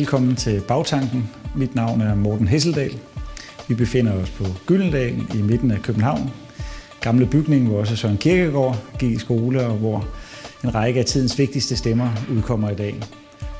Velkommen 0.00 0.36
til 0.36 0.60
Bagtanken. 0.68 1.30
Mit 1.56 1.74
navn 1.74 2.00
er 2.00 2.14
Morten 2.14 2.48
Hesseldal. 2.48 2.98
Vi 3.68 3.74
befinder 3.74 4.12
os 4.12 4.30
på 4.30 4.44
Gyldendal 4.66 5.26
i 5.34 5.42
midten 5.42 5.70
af 5.70 5.82
København. 5.82 6.30
Gamle 7.00 7.26
bygning, 7.26 7.68
hvor 7.68 7.78
også 7.78 7.96
Søren 7.96 8.16
Kirkegaard 8.18 8.76
gik 8.98 9.12
i 9.12 9.18
skole, 9.18 9.66
og 9.66 9.76
hvor 9.76 10.08
en 10.64 10.74
række 10.74 11.00
af 11.00 11.06
tidens 11.06 11.38
vigtigste 11.38 11.76
stemmer 11.76 12.10
udkommer 12.30 12.70
i 12.70 12.74
dag. 12.74 13.00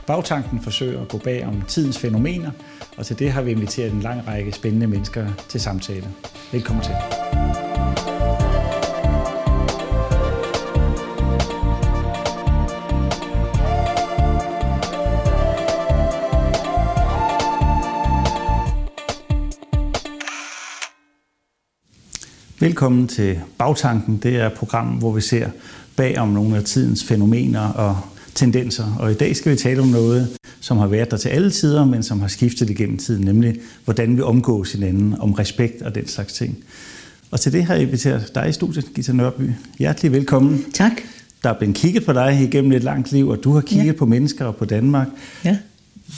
Bagtanken 0.06 0.60
forsøger 0.62 1.00
at 1.00 1.08
gå 1.08 1.18
bag 1.18 1.46
om 1.46 1.62
tidens 1.68 1.98
fænomener, 1.98 2.50
og 2.96 3.06
til 3.06 3.18
det 3.18 3.32
har 3.32 3.42
vi 3.42 3.50
inviteret 3.50 3.92
en 3.92 4.00
lang 4.00 4.28
række 4.28 4.52
spændende 4.52 4.86
mennesker 4.86 5.26
til 5.48 5.60
samtale. 5.60 6.06
Velkommen 6.52 6.84
til. 6.84 6.94
Velkommen 22.60 23.08
til 23.08 23.40
Bagtanken. 23.58 24.16
Det 24.22 24.36
er 24.36 24.46
et 24.46 24.52
program, 24.52 24.86
hvor 24.86 25.12
vi 25.12 25.20
ser 25.20 25.48
bag 25.96 26.18
om 26.18 26.28
nogle 26.28 26.56
af 26.56 26.64
tidens 26.64 27.04
fænomener 27.04 27.60
og 27.60 27.98
tendenser. 28.34 28.96
Og 28.98 29.10
i 29.10 29.14
dag 29.14 29.36
skal 29.36 29.52
vi 29.52 29.56
tale 29.56 29.82
om 29.82 29.88
noget, 29.88 30.28
som 30.60 30.78
har 30.78 30.86
været 30.86 31.10
der 31.10 31.16
til 31.16 31.28
alle 31.28 31.50
tider, 31.50 31.84
men 31.84 32.02
som 32.02 32.20
har 32.20 32.28
skiftet 32.28 32.70
igennem 32.70 32.98
tiden, 32.98 33.24
nemlig 33.24 33.54
hvordan 33.84 34.16
vi 34.16 34.22
omgås 34.22 34.72
hinanden, 34.72 35.14
om 35.20 35.32
respekt 35.32 35.82
og 35.82 35.94
den 35.94 36.06
slags 36.06 36.32
ting. 36.32 36.58
Og 37.30 37.40
til 37.40 37.52
det 37.52 37.64
har 37.64 37.74
jeg 37.74 37.82
inviteret 37.82 38.30
dig 38.34 38.48
i 38.48 38.52
studiet, 38.52 38.94
Gita 38.94 39.12
Nørby. 39.12 39.50
Hjertelig 39.78 40.12
velkommen. 40.12 40.64
Tak. 40.72 40.92
Der 41.42 41.50
er 41.50 41.58
blevet 41.58 41.76
kigget 41.76 42.04
på 42.04 42.12
dig 42.12 42.38
igennem 42.42 42.72
et 42.72 42.84
langt 42.84 43.12
liv, 43.12 43.28
og 43.28 43.44
du 43.44 43.52
har 43.52 43.60
kigget 43.60 43.86
ja. 43.86 43.98
på 43.98 44.06
mennesker 44.06 44.44
og 44.44 44.56
på 44.56 44.64
Danmark. 44.64 45.08
Ja. 45.44 45.56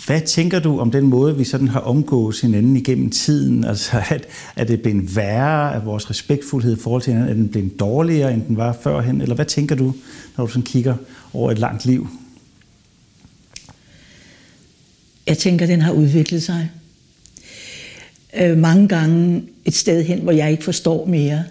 Hvad 0.06 0.20
tænker 0.20 0.58
du 0.58 0.78
om 0.78 0.90
den 0.90 1.06
måde, 1.06 1.36
vi 1.36 1.44
sådan 1.44 1.68
har 1.68 1.80
omgås 1.80 2.40
hinanden 2.40 2.76
igennem 2.76 3.10
tiden? 3.10 3.64
Altså, 3.64 4.02
at, 4.10 4.26
er 4.56 4.64
det 4.64 4.82
blevet 4.82 5.16
værre 5.16 5.74
af 5.74 5.86
vores 5.86 6.10
respektfuldhed 6.10 6.76
i 6.76 6.80
forhold 6.80 7.02
til 7.02 7.12
hinanden? 7.12 7.36
Er 7.36 7.42
den 7.42 7.48
blevet 7.48 7.80
dårligere, 7.80 8.34
end 8.34 8.42
den 8.46 8.56
var 8.56 8.78
førhen? 8.82 9.20
Eller 9.20 9.34
hvad 9.34 9.44
tænker 9.44 9.74
du, 9.76 9.94
når 10.36 10.46
du 10.46 10.52
sådan 10.52 10.62
kigger 10.62 10.94
over 11.32 11.50
et 11.50 11.58
langt 11.58 11.86
liv? 11.86 12.08
Jeg 15.26 15.38
tænker, 15.38 15.66
den 15.66 15.80
har 15.80 15.92
udviklet 15.92 16.42
sig. 16.42 16.70
Øh, 18.40 18.58
mange 18.58 18.88
gange 18.88 19.44
et 19.64 19.74
sted 19.74 20.04
hen, 20.04 20.18
hvor 20.20 20.32
jeg 20.32 20.50
ikke 20.50 20.64
forstår 20.64 21.06
mere. 21.06 21.44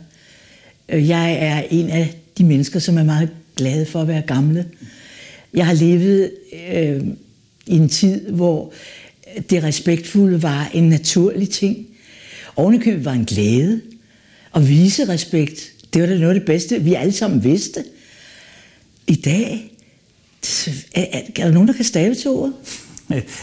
Øh, 0.89 1.09
jeg 1.09 1.33
er 1.33 1.63
en 1.69 1.89
af 1.89 2.15
de 2.37 2.43
mennesker, 2.43 2.79
som 2.79 2.97
er 2.97 3.03
meget 3.03 3.29
glade 3.55 3.85
for 3.85 4.01
at 4.01 4.07
være 4.07 4.21
gamle. 4.21 4.65
Jeg 5.53 5.65
har 5.65 5.73
levet 5.73 6.31
øh, 6.73 7.01
i 7.67 7.75
en 7.75 7.89
tid, 7.89 8.31
hvor 8.31 8.73
det 9.49 9.63
respektfulde 9.63 10.43
var 10.43 10.69
en 10.73 10.83
naturlig 10.83 11.49
ting. 11.49 11.87
Ovenikøbet 12.55 13.05
var 13.05 13.13
en 13.13 13.25
glæde. 13.25 13.81
At 14.55 14.69
vise 14.69 15.09
respekt, 15.09 15.71
det 15.93 16.01
var 16.01 16.07
da 16.07 16.17
noget 16.17 16.33
af 16.33 16.39
det 16.39 16.45
bedste, 16.45 16.81
vi 16.81 16.93
alle 16.93 17.11
sammen 17.11 17.43
vidste. 17.43 17.83
I 19.07 19.15
dag, 19.15 19.71
er, 20.95 21.05
er, 21.11 21.21
er 21.35 21.45
der 21.45 21.51
nogen, 21.51 21.67
der 21.67 21.73
kan 21.73 21.85
stave 21.85 22.15
til 22.15 22.29
ordet? 22.29 22.53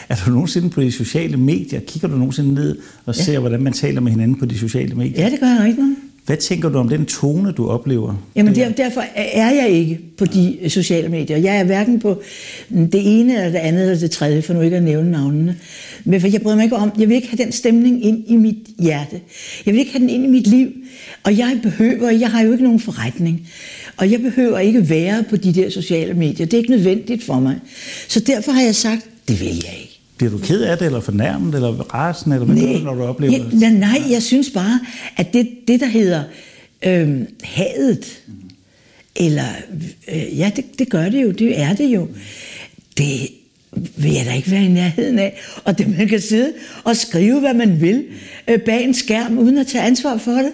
Er 0.08 0.16
du 0.27 0.30
nogensinde 0.30 0.70
på 0.70 0.80
de 0.80 0.92
sociale 0.92 1.36
medier? 1.36 1.80
Kigger 1.80 2.08
du 2.08 2.16
nogensinde 2.16 2.55
ned 2.55 2.78
og 3.05 3.14
ser, 3.14 3.33
ja. 3.33 3.39
hvordan 3.39 3.62
man 3.62 3.72
taler 3.72 4.00
med 4.00 4.11
hinanden 4.11 4.39
på 4.39 4.46
de 4.46 4.58
sociale 4.58 4.94
medier? 4.94 5.22
Ja, 5.22 5.30
det 5.30 5.41
gør 5.41 5.46
jeg 5.46 5.61
rigtig 5.61 5.84
meget. 5.84 5.96
Hvad 6.29 6.37
tænker 6.37 6.69
du 6.69 6.79
om 6.79 6.89
den 6.89 7.07
tone, 7.07 7.53
du 7.53 7.69
oplever? 7.69 8.14
Jamen 8.36 8.55
der, 8.55 8.69
derfor 8.69 9.05
er 9.14 9.51
jeg 9.51 9.70
ikke 9.70 10.01
på 10.19 10.25
de 10.25 10.58
sociale 10.69 11.08
medier. 11.08 11.36
Jeg 11.36 11.57
er 11.57 11.64
hverken 11.64 12.01
på 12.01 12.23
det 12.69 13.20
ene 13.20 13.33
eller 13.33 13.51
det 13.51 13.58
andet 13.58 13.83
eller 13.83 13.98
det 13.98 14.11
tredje, 14.11 14.42
for 14.42 14.55
nu 14.55 14.61
ikke 14.61 14.77
at 14.77 14.83
nævne 14.83 15.11
navnene. 15.11 15.57
Men 16.05 16.20
for 16.20 16.29
jeg 16.29 16.42
bryder 16.42 16.57
mig 16.57 16.64
ikke 16.64 16.77
om, 16.77 16.92
jeg 16.98 17.08
vil 17.08 17.14
ikke 17.14 17.29
have 17.29 17.45
den 17.45 17.52
stemning 17.52 18.05
ind 18.05 18.25
i 18.27 18.36
mit 18.36 18.57
hjerte. 18.79 19.20
Jeg 19.67 19.75
vil 19.75 19.80
ikke 19.80 19.92
have 19.92 20.01
den 20.01 20.11
ind 20.11 20.25
i 20.25 20.29
mit 20.29 20.47
liv. 20.47 20.69
Og 21.25 21.39
jeg 21.39 21.61
behøver, 21.63 22.11
jeg 22.11 22.31
har 22.31 22.42
jo 22.42 22.52
ikke 22.52 22.64
nogen 22.64 22.81
forretning. 22.81 23.48
Og 23.97 24.11
jeg 24.11 24.20
behøver 24.20 24.58
ikke 24.58 24.91
være 24.91 25.25
på 25.31 25.36
de 25.36 25.55
der 25.55 25.70
sociale 25.70 26.14
medier. 26.14 26.47
Det 26.47 26.55
er 26.55 26.58
ikke 26.58 26.70
nødvendigt 26.70 27.25
for 27.25 27.41
mig. 27.41 27.57
Så 28.08 28.20
derfor 28.20 28.52
har 28.52 28.63
jeg 28.63 28.75
sagt, 28.75 29.07
det 29.29 29.41
vil 29.41 29.47
jeg 29.47 29.77
ikke. 29.81 29.98
Bliver 30.18 30.30
du 30.30 30.39
ked 30.39 30.62
af 30.62 30.79
det, 30.79 30.86
eller 30.86 31.01
fornærmet, 31.01 31.55
eller 31.55 31.95
rasende, 31.95 32.36
eller 32.36 32.46
hvad 32.46 32.79
du, 32.79 32.84
når 32.84 32.95
du 32.95 33.02
oplever 33.02 33.33
ja, 33.33 33.39
det? 33.39 33.52
nej, 33.52 33.70
nej, 33.70 34.02
jeg 34.11 34.23
synes 34.23 34.51
bare, 34.51 34.80
at 35.17 35.33
det, 35.33 35.48
det 35.68 35.80
der 35.80 35.86
hedder 35.86 36.23
øhm, 36.83 37.27
hadet, 37.42 38.23
eller 39.17 39.46
øh, 40.12 40.39
ja, 40.39 40.51
det, 40.57 40.78
det 40.78 40.90
gør 40.90 41.08
det 41.08 41.23
jo, 41.23 41.30
det 41.30 41.61
er 41.61 41.74
det 41.74 41.84
jo. 41.84 42.08
Det 42.96 43.28
vil 43.96 44.12
jeg 44.12 44.27
da 44.27 44.33
ikke 44.33 44.51
være 44.51 44.64
i 44.64 44.68
nærheden 44.68 45.18
af. 45.18 45.40
Og 45.64 45.78
det 45.78 45.98
man 45.98 46.08
kan 46.08 46.20
sidde 46.20 46.52
og 46.84 46.96
skrive, 46.96 47.40
hvad 47.40 47.55
man 47.55 47.80
vil, 47.80 48.05
øh, 48.48 48.61
bag 48.61 48.84
en 48.84 48.95
skærm, 48.95 49.39
uden 49.39 49.58
at 49.58 49.67
tage 49.67 49.84
ansvar 49.84 50.17
for 50.17 50.33
det. 50.33 50.52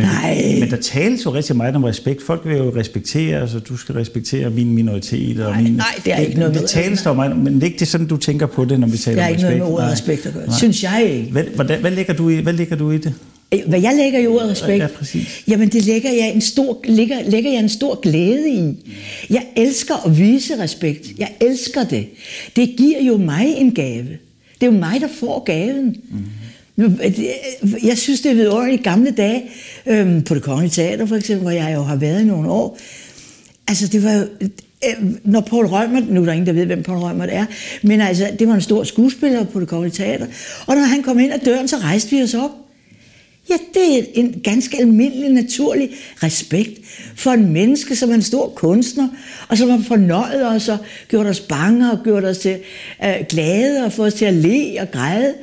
Men, 0.00 0.08
Nej. 0.08 0.56
men 0.60 0.70
der 0.70 0.76
tales 0.76 1.24
jo 1.24 1.34
rigtig 1.34 1.56
meget 1.56 1.76
om 1.76 1.84
respekt. 1.84 2.22
Folk 2.22 2.40
vil 2.46 2.56
jo 2.56 2.72
respektere, 2.76 3.40
altså 3.40 3.58
du 3.58 3.76
skal 3.76 3.94
respektere 3.94 4.50
min 4.50 4.72
minoritet. 4.72 5.40
Og 5.40 5.52
Nej, 5.52 5.62
min, 5.62 5.72
nej, 5.72 5.86
det 6.04 6.12
er 6.12 6.16
ikke 6.18 6.38
noget 6.38 6.54
det, 6.54 6.60
med- 6.62 6.68
det 6.68 6.70
tales 6.70 7.02
der 7.02 7.10
om, 7.10 7.16
meget, 7.16 7.36
men 7.36 7.54
det 7.54 7.62
er 7.62 7.66
ikke 7.66 7.78
det 7.78 7.88
sådan, 7.88 8.06
du 8.06 8.16
tænker 8.16 8.46
på 8.46 8.64
det, 8.64 8.80
når 8.80 8.86
vi 8.88 8.96
taler 8.98 9.14
Det 9.16 9.22
har 9.24 9.30
om 9.30 9.34
ikke 9.34 9.44
respekt. 9.46 9.58
noget 9.58 9.72
med 9.72 9.78
ordet 9.82 9.92
respekt 9.92 10.26
at 10.26 10.34
gøre. 10.34 10.46
Nej. 10.46 10.56
Synes 10.58 10.82
jeg 10.82 11.10
ikke. 11.14 11.32
Hvad, 11.32 11.44
hvordan, 11.54 11.80
hvad, 11.80 11.90
lægger 11.90 12.14
du 12.14 12.28
i, 12.28 12.36
hvad 12.36 12.52
lægger 12.52 12.76
du 12.76 12.90
i 12.90 12.98
det? 12.98 13.14
Hvad 13.66 13.80
jeg 13.80 13.92
lægger 13.96 14.18
i 14.18 14.26
ordet 14.26 14.50
respekt? 14.50 14.82
Ja, 14.82 14.86
præcis. 14.86 15.42
Jamen, 15.48 15.68
det 15.68 15.84
lægger 15.86 16.10
jeg, 16.10 16.32
en 16.34 16.40
stor, 16.40 16.80
lægger, 16.84 17.16
lægger 17.30 17.50
jeg 17.50 17.60
en 17.60 17.68
stor 17.68 18.00
glæde 18.00 18.50
i. 18.50 18.74
Jeg 19.30 19.42
elsker 19.56 20.06
at 20.06 20.18
vise 20.18 20.62
respekt. 20.62 21.06
Jeg 21.18 21.28
elsker 21.40 21.84
det. 21.84 22.06
Det 22.56 22.74
giver 22.78 23.02
jo 23.02 23.16
mig 23.16 23.46
en 23.56 23.72
gave. 23.74 24.06
Det 24.60 24.66
er 24.68 24.72
jo 24.72 24.78
mig, 24.78 25.00
der 25.00 25.08
får 25.20 25.44
gaven. 25.44 25.86
Mm. 25.86 26.18
Øh, 26.78 26.84
øh, 26.84 27.86
jeg 27.86 27.98
synes, 27.98 28.20
det 28.20 28.30
er 28.30 28.34
vidunderligt 28.34 28.84
gamle 28.84 29.10
dage, 29.10 29.42
øhm, 29.86 30.22
på 30.22 30.34
det 30.34 30.42
kongelige 30.42 30.70
teater 30.70 31.06
for 31.06 31.16
eksempel, 31.16 31.42
hvor 31.42 31.50
jeg 31.50 31.74
jo 31.74 31.82
har 31.82 31.96
været 31.96 32.22
i 32.22 32.24
nogle 32.24 32.50
år. 32.50 32.78
Altså, 33.68 33.86
det 33.86 34.04
var 34.04 34.12
jo... 34.12 34.26
Øh, 34.88 35.10
når 35.24 35.40
Paul 35.40 35.66
Rømert, 35.66 36.08
nu 36.08 36.20
er 36.20 36.24
der 36.24 36.32
ingen, 36.32 36.46
der 36.46 36.52
ved, 36.52 36.66
hvem 36.66 36.82
Paul 36.82 36.98
Rømert 36.98 37.28
er, 37.32 37.46
men 37.82 38.00
altså, 38.00 38.30
det 38.38 38.48
var 38.48 38.54
en 38.54 38.60
stor 38.60 38.84
skuespiller 38.84 39.44
på 39.44 39.60
det 39.60 39.68
kongelige 39.68 39.94
teater, 39.94 40.26
og 40.66 40.76
når 40.76 40.82
han 40.82 41.02
kom 41.02 41.18
ind 41.18 41.32
ad 41.32 41.38
døren, 41.38 41.68
så 41.68 41.76
rejste 41.76 42.16
vi 42.16 42.22
os 42.22 42.34
op. 42.34 42.50
Ja, 43.50 43.54
det 43.74 43.98
er 43.98 44.02
en 44.14 44.40
ganske 44.44 44.78
almindelig, 44.80 45.28
naturlig 45.28 45.90
respekt 46.22 46.80
for 47.16 47.30
en 47.30 47.52
menneske, 47.52 47.96
som 47.96 48.10
er 48.10 48.14
en 48.14 48.22
stor 48.22 48.48
kunstner, 48.48 49.08
og 49.48 49.58
som 49.58 49.70
har 49.70 49.82
fornøjet 49.88 50.46
os 50.46 50.68
og 50.68 50.78
gjort 51.08 51.26
os 51.26 51.40
bange 51.40 51.92
og 51.92 51.98
gjort 52.04 52.24
os 52.24 52.38
til 52.38 52.58
øh, 53.04 53.14
glade 53.28 53.84
og 53.84 53.92
fået 53.92 54.06
os 54.06 54.14
til 54.14 54.24
at 54.24 54.34
le 54.34 54.80
og 54.80 54.90
græde. 54.90 55.34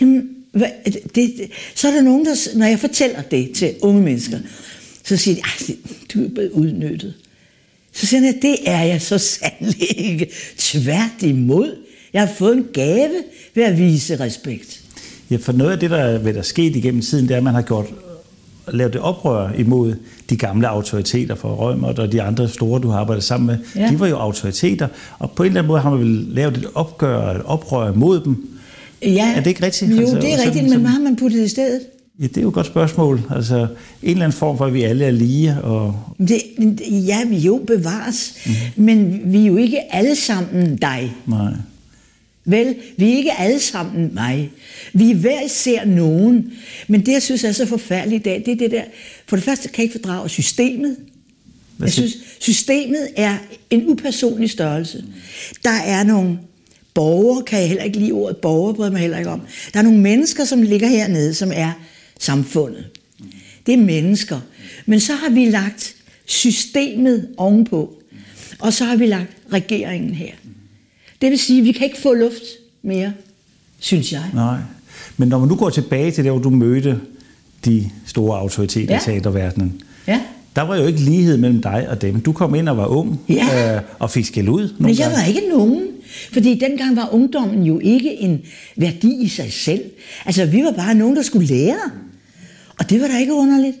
Jamen, 0.00 0.35
det, 0.84 1.14
det, 1.14 1.50
så 1.74 1.88
er 1.88 1.92
der 1.92 2.00
nogen, 2.02 2.24
der, 2.26 2.34
når 2.58 2.66
jeg 2.66 2.78
fortæller 2.78 3.22
det 3.22 3.50
til 3.54 3.74
unge 3.82 4.02
mennesker, 4.02 4.38
så 5.04 5.16
siger 5.16 5.34
de, 5.34 5.40
"Ej, 5.40 5.76
du 6.14 6.24
er 6.24 6.28
blevet 6.28 6.50
udnyttet. 6.50 7.14
Så 7.92 8.06
siger 8.06 8.22
jeg, 8.22 8.34
det 8.42 8.56
er 8.66 8.82
jeg 8.82 9.02
så 9.02 9.18
sandelig 9.18 10.00
ikke. 10.00 10.30
Tværtimod. 10.58 11.76
Jeg 12.12 12.22
har 12.22 12.34
fået 12.34 12.56
en 12.56 12.66
gave 12.72 13.10
ved 13.54 13.62
at 13.64 13.78
vise 13.78 14.20
respekt. 14.20 14.80
Ja, 15.30 15.36
for 15.36 15.52
noget 15.52 15.72
af 15.72 15.78
det, 15.78 15.90
der 15.90 15.96
er, 15.96 16.18
hvad 16.18 16.32
der 16.32 16.38
er 16.38 16.42
sket 16.42 16.76
igennem 16.76 17.02
tiden, 17.02 17.28
det 17.28 17.34
er, 17.34 17.38
at 17.38 17.44
man 17.44 17.54
har 17.54 17.62
gjort 17.62 17.86
lavet 18.72 18.92
det 18.92 19.00
oprør 19.00 19.52
imod 19.58 19.94
de 20.30 20.36
gamle 20.36 20.68
autoriteter 20.68 21.34
for 21.34 21.54
Rømert 21.54 21.98
og 21.98 22.12
de 22.12 22.22
andre 22.22 22.48
store, 22.48 22.80
du 22.80 22.88
har 22.88 22.98
arbejdet 22.98 23.24
sammen 23.24 23.46
med. 23.46 23.58
Ja. 23.82 23.88
De 23.90 24.00
var 24.00 24.06
jo 24.06 24.16
autoriteter, 24.16 24.88
og 25.18 25.30
på 25.30 25.42
en 25.42 25.46
eller 25.46 25.60
anden 25.60 25.68
måde 25.68 25.80
har 25.80 25.90
man 25.90 26.00
vel 26.00 26.26
lavet 26.28 26.56
et 26.56 26.66
opgør, 26.74 27.30
et 27.30 27.42
oprør 27.44 27.92
imod 27.92 28.20
dem. 28.20 28.55
Ja, 29.06 29.32
Er 29.36 29.40
det 29.40 29.46
ikke 29.46 29.62
rigtigt? 29.62 29.90
Jo, 29.90 30.00
Altså, 30.00 30.16
det 30.16 30.32
er 30.32 30.44
rigtigt, 30.44 30.70
men 30.70 30.80
hvad 30.80 30.90
har 30.90 31.00
man 31.00 31.16
puttet 31.16 31.44
i 31.44 31.48
stedet? 31.48 31.80
Ja, 32.20 32.26
det 32.26 32.36
er 32.36 32.42
jo 32.42 32.48
et 32.48 32.54
godt 32.54 32.66
spørgsmål. 32.66 33.22
Altså, 33.30 33.56
en 33.56 33.68
eller 34.02 34.24
anden 34.24 34.38
form 34.38 34.58
for, 34.58 34.64
at 34.66 34.74
vi 34.74 34.82
alle 34.82 35.04
er 35.04 35.10
lige, 35.10 35.56
og 35.62 35.94
Det, 36.18 36.42
ja, 36.90 37.24
vi 37.28 37.36
jo 37.36 37.62
bevares, 37.66 38.34
mm. 38.46 38.84
men 38.84 39.20
vi 39.24 39.42
er 39.42 39.46
jo 39.46 39.56
ikke 39.56 39.94
alle 39.94 40.16
sammen 40.16 40.76
dig. 40.76 41.12
nej. 41.26 41.52
Vel, 42.48 42.74
vi 42.96 43.12
er 43.12 43.16
ikke 43.16 43.32
alle 43.38 43.60
sammen 43.60 44.10
mig. 44.14 44.50
Vi 44.92 45.10
er 45.10 45.14
hver 45.14 45.40
især 45.42 45.84
nogen. 45.84 46.52
Men 46.88 47.06
det, 47.06 47.12
jeg 47.12 47.22
synes 47.22 47.44
er 47.44 47.52
så 47.52 47.66
forfærdeligt 47.66 48.20
i 48.20 48.28
dag, 48.28 48.42
det 48.46 48.52
er 48.52 48.56
det 48.56 48.70
der... 48.70 48.82
For 49.26 49.36
det 49.36 49.44
første 49.44 49.68
kan 49.68 49.74
jeg 49.78 49.84
ikke 49.84 50.04
fordrage 50.04 50.28
systemet. 50.28 50.96
Jeg 51.80 51.92
synes, 51.92 52.12
systemet 52.38 53.08
er 53.16 53.36
en 53.70 53.88
upersonlig 53.88 54.50
størrelse. 54.50 55.04
Der 55.64 55.70
er 55.84 56.04
nogle 56.04 56.38
borgere, 56.96 57.42
kan 57.44 57.58
jeg 57.60 57.68
heller 57.68 57.84
ikke 57.84 57.98
lide 57.98 58.12
ordet 58.12 58.36
borger, 58.36 58.72
bryder 58.72 58.90
mig 58.92 59.00
heller 59.00 59.18
ikke 59.18 59.30
om. 59.30 59.40
Der 59.74 59.78
er 59.78 59.82
nogle 59.84 59.98
mennesker, 59.98 60.44
som 60.44 60.62
ligger 60.62 60.88
hernede, 60.88 61.34
som 61.34 61.50
er 61.54 61.72
samfundet. 62.20 62.84
Det 63.66 63.74
er 63.74 63.78
mennesker. 63.78 64.40
Men 64.86 65.00
så 65.00 65.12
har 65.12 65.30
vi 65.30 65.44
lagt 65.44 65.94
systemet 66.24 67.28
ovenpå, 67.36 67.92
og 68.58 68.72
så 68.72 68.84
har 68.84 68.96
vi 68.96 69.06
lagt 69.06 69.30
regeringen 69.52 70.14
her. 70.14 70.30
Det 71.22 71.30
vil 71.30 71.38
sige, 71.38 71.58
at 71.58 71.64
vi 71.64 71.72
kan 71.72 71.84
ikke 71.86 72.00
få 72.00 72.12
luft 72.14 72.42
mere, 72.82 73.12
synes 73.78 74.12
jeg. 74.12 74.22
Nej. 74.34 74.58
Men 75.16 75.28
når 75.28 75.38
man 75.38 75.48
nu 75.48 75.54
går 75.54 75.70
tilbage 75.70 76.10
til 76.10 76.24
der, 76.24 76.30
hvor 76.30 76.40
du 76.40 76.50
mødte 76.50 77.00
de 77.64 77.90
store 78.06 78.38
autoriteter 78.38 78.94
Ja. 78.94 79.00
i 79.00 79.04
teaterverdenen, 79.04 79.82
Ja. 80.08 80.20
der 80.56 80.62
var 80.62 80.76
jo 80.76 80.86
ikke 80.86 81.00
lighed 81.00 81.36
mellem 81.36 81.62
dig 81.62 81.86
og 81.88 82.02
dem. 82.02 82.20
Du 82.20 82.32
kom 82.32 82.54
ind 82.54 82.68
og 82.68 82.76
var 82.76 82.86
ung 82.86 83.20
Ja. 83.28 83.76
øh, 83.76 83.82
og 83.98 84.10
fik 84.10 84.24
skæld 84.24 84.48
ud. 84.48 84.74
Men 84.78 84.88
jeg 84.88 84.96
gange. 84.96 85.16
var 85.16 85.24
ikke 85.24 85.42
nogen. 85.50 85.82
Fordi 86.32 86.54
dengang 86.54 86.96
var 86.96 87.14
ungdommen 87.14 87.62
jo 87.62 87.78
ikke 87.78 88.16
en 88.16 88.42
værdi 88.76 89.22
i 89.22 89.28
sig 89.28 89.52
selv. 89.52 89.82
Altså, 90.26 90.46
vi 90.46 90.62
var 90.62 90.72
bare 90.72 90.94
nogen, 90.94 91.16
der 91.16 91.22
skulle 91.22 91.46
lære. 91.46 91.90
Og 92.78 92.90
det 92.90 93.00
var 93.00 93.06
da 93.06 93.18
ikke 93.18 93.34
underligt. 93.34 93.76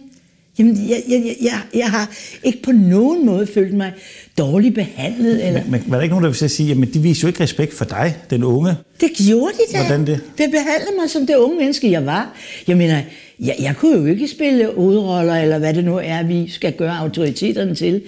Jamen, 0.58 0.88
jeg, 0.88 1.02
jeg, 1.08 1.36
jeg, 1.42 1.60
jeg 1.74 1.90
har 1.90 2.10
ikke 2.42 2.62
på 2.62 2.72
nogen 2.72 3.26
måde 3.26 3.46
følt 3.46 3.74
mig 3.74 3.92
dårligt 4.38 4.74
behandlet. 4.74 5.46
Eller... 5.46 5.62
Men, 5.62 5.70
men 5.70 5.82
var 5.86 5.96
der 5.96 6.02
ikke 6.02 6.12
nogen, 6.12 6.24
der 6.24 6.30
ville 6.30 6.48
sige, 6.48 6.72
at 6.72 6.94
de 6.94 6.98
viser 6.98 7.28
jo 7.28 7.28
ikke 7.28 7.42
respekt 7.42 7.74
for 7.74 7.84
dig, 7.84 8.16
den 8.30 8.42
unge? 8.42 8.74
Det 9.00 9.10
gjorde 9.26 9.52
de 9.52 9.72
da. 9.72 9.78
Hvordan 9.78 10.06
det? 10.06 10.20
Det 10.38 10.50
behandlede 10.50 10.96
mig 11.00 11.10
som 11.10 11.26
det 11.26 11.36
unge 11.36 11.56
menneske, 11.56 11.90
jeg 11.90 12.06
var. 12.06 12.36
Jeg 12.68 12.76
mener, 12.76 13.02
jeg, 13.40 13.56
jeg 13.60 13.76
kunne 13.76 13.98
jo 13.98 14.04
ikke 14.06 14.28
spille 14.28 14.72
hovedroller, 14.74 15.34
eller 15.34 15.58
hvad 15.58 15.74
det 15.74 15.84
nu 15.84 15.96
er, 15.96 16.22
vi 16.22 16.48
skal 16.48 16.72
gøre 16.72 16.98
autoriteterne 16.98 17.74
til. 17.74 18.02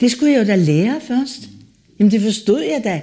Det 0.00 0.10
skulle 0.10 0.32
jeg 0.32 0.40
jo 0.40 0.46
da 0.46 0.56
lære 0.56 1.00
først. 1.08 1.48
Jamen, 1.98 2.10
det 2.10 2.20
forstod 2.20 2.60
jeg 2.60 2.80
da. 2.84 3.00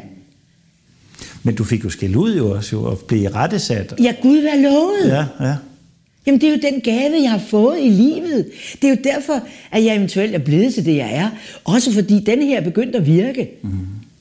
Men 1.44 1.56
du 1.56 1.64
fik 1.64 1.84
jo 1.84 1.90
skæld 1.90 2.16
ud 2.16 2.38
jo 2.38 2.52
også, 2.52 2.76
jo, 2.76 2.84
og 2.84 3.00
blev 3.00 3.30
rettesat. 3.30 3.94
Ja, 4.00 4.14
Gud 4.22 4.38
var 4.38 4.62
lovet. 4.62 5.18
Ja, 5.18 5.48
ja. 5.48 5.56
Jamen, 6.26 6.42
det 6.42 6.50
er 6.50 6.52
jo 6.52 6.60
den 6.72 6.82
gave, 6.82 7.24
jeg 7.24 7.32
har 7.32 7.42
fået 7.50 7.78
i 7.82 7.90
livet. 7.90 8.46
Det 8.82 8.84
er 8.84 8.90
jo 8.90 8.98
derfor, 9.04 9.42
at 9.72 9.86
jeg 9.86 9.96
eventuelt 9.96 10.36
er 10.36 10.40
blevet 10.40 10.74
til 10.74 10.86
det, 10.86 10.96
jeg 10.96 11.14
er. 11.14 11.30
Også 11.64 11.94
fordi 11.94 12.20
den 12.20 12.42
her 12.42 12.60
er 12.60 12.64
begyndt 12.64 12.96
at 12.96 13.06
virke. 13.06 13.50
Mm. 13.64 13.70